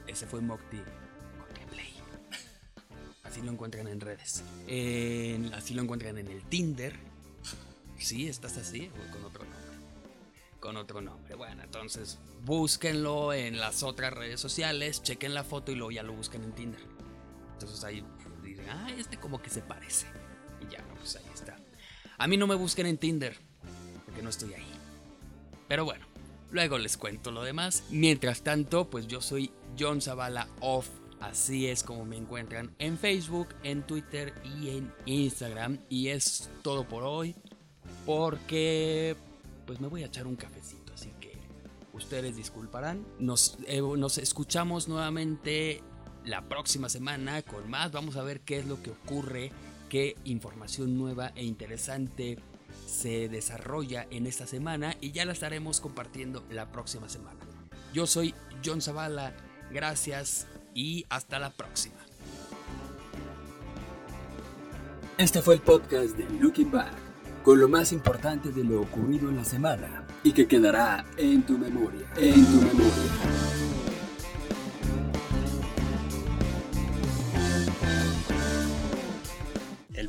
Ese 0.06 0.26
fue 0.26 0.40
Mocti 0.40 0.78
con 0.78 1.54
Triple 1.54 1.82
I. 1.82 1.92
Así 3.24 3.42
lo 3.42 3.52
encuentran 3.52 3.86
en 3.88 4.00
redes. 4.00 4.42
así 5.52 5.74
lo 5.74 5.82
encuentran 5.82 6.16
en 6.16 6.28
el 6.28 6.42
Tinder. 6.44 7.09
Sí, 8.00 8.28
estás 8.28 8.56
así 8.56 8.90
con 9.12 9.24
otro 9.24 9.44
nombre. 9.44 9.60
Con 10.58 10.76
otro 10.76 11.00
nombre. 11.00 11.34
Bueno, 11.34 11.62
entonces 11.62 12.18
búsquenlo 12.42 13.32
en 13.32 13.60
las 13.60 13.82
otras 13.82 14.12
redes 14.12 14.40
sociales, 14.40 15.02
chequen 15.02 15.34
la 15.34 15.44
foto 15.44 15.70
y 15.70 15.74
luego 15.74 15.90
ya 15.90 16.02
lo 16.02 16.14
busquen 16.14 16.42
en 16.42 16.52
Tinder. 16.52 16.80
Entonces 17.52 17.84
ahí 17.84 18.02
dicen, 18.42 18.68
ah, 18.70 18.90
este 18.96 19.18
como 19.18 19.40
que 19.40 19.50
se 19.50 19.60
parece. 19.60 20.06
Y 20.60 20.72
ya, 20.72 20.84
pues 20.98 21.16
ahí 21.16 21.24
está. 21.34 21.56
A 22.18 22.26
mí 22.26 22.36
no 22.36 22.46
me 22.46 22.54
busquen 22.54 22.86
en 22.86 22.98
Tinder, 22.98 23.38
porque 24.06 24.22
no 24.22 24.30
estoy 24.30 24.54
ahí. 24.54 24.72
Pero 25.68 25.84
bueno, 25.84 26.06
luego 26.50 26.78
les 26.78 26.96
cuento 26.96 27.30
lo 27.30 27.42
demás. 27.42 27.84
Mientras 27.90 28.42
tanto, 28.42 28.88
pues 28.88 29.06
yo 29.06 29.20
soy 29.20 29.52
John 29.78 30.00
Zavala 30.00 30.48
Off. 30.60 30.88
Así 31.20 31.66
es 31.66 31.82
como 31.82 32.06
me 32.06 32.16
encuentran 32.16 32.74
en 32.78 32.98
Facebook, 32.98 33.48
en 33.62 33.86
Twitter 33.86 34.32
y 34.58 34.70
en 34.70 34.92
Instagram. 35.04 35.78
Y 35.90 36.08
es 36.08 36.50
todo 36.62 36.88
por 36.88 37.04
hoy. 37.04 37.36
Porque 38.06 39.16
pues 39.66 39.80
me 39.80 39.88
voy 39.88 40.02
a 40.02 40.06
echar 40.06 40.26
un 40.26 40.36
cafecito. 40.36 40.92
Así 40.94 41.12
que 41.20 41.32
ustedes 41.92 42.36
disculparán. 42.36 43.04
Nos, 43.18 43.58
eh, 43.66 43.80
nos 43.80 44.18
escuchamos 44.18 44.88
nuevamente 44.88 45.82
la 46.24 46.42
próxima 46.48 46.88
semana 46.88 47.42
con 47.42 47.68
más. 47.70 47.92
Vamos 47.92 48.16
a 48.16 48.22
ver 48.22 48.40
qué 48.40 48.58
es 48.58 48.66
lo 48.66 48.82
que 48.82 48.90
ocurre 48.90 49.52
qué 49.90 50.16
información 50.24 50.96
nueva 50.96 51.32
e 51.34 51.44
interesante 51.44 52.38
se 52.86 53.28
desarrolla 53.28 54.06
en 54.10 54.26
esta 54.26 54.46
semana 54.46 54.96
y 55.00 55.10
ya 55.10 55.26
la 55.26 55.32
estaremos 55.32 55.80
compartiendo 55.80 56.42
la 56.48 56.72
próxima 56.72 57.08
semana. 57.10 57.40
Yo 57.92 58.06
soy 58.06 58.34
John 58.64 58.80
Zavala, 58.80 59.34
gracias 59.70 60.46
y 60.74 61.04
hasta 61.10 61.38
la 61.38 61.50
próxima. 61.50 61.96
Este 65.18 65.42
fue 65.42 65.54
el 65.54 65.60
podcast 65.60 66.16
de 66.16 66.24
Looking 66.40 66.70
Back, 66.70 66.94
con 67.42 67.60
lo 67.60 67.68
más 67.68 67.92
importante 67.92 68.50
de 68.50 68.64
lo 68.64 68.82
ocurrido 68.82 69.28
en 69.28 69.36
la 69.36 69.44
semana 69.44 70.04
y 70.22 70.32
que 70.32 70.46
quedará 70.46 71.04
en 71.16 71.42
tu 71.42 71.58
memoria, 71.58 72.06
en 72.16 72.44
tu 72.44 72.56
memoria. 72.60 73.50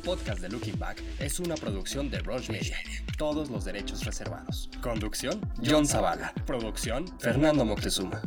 podcast 0.02 0.42
de 0.42 0.50
Looking 0.50 0.80
Back 0.80 1.02
es 1.20 1.40
una 1.40 1.56
producción 1.56 2.10
de 2.10 2.20
Roche 2.20 2.52
Media. 2.52 2.78
Todos 3.18 3.50
los 3.50 3.66
derechos 3.66 4.04
reservados. 4.04 4.70
Conducción, 4.82 5.40
John 5.64 5.86
Zavala. 5.86 6.34
Producción, 6.46 7.06
Fernando 7.20 7.66
Moctezuma. 7.66 8.22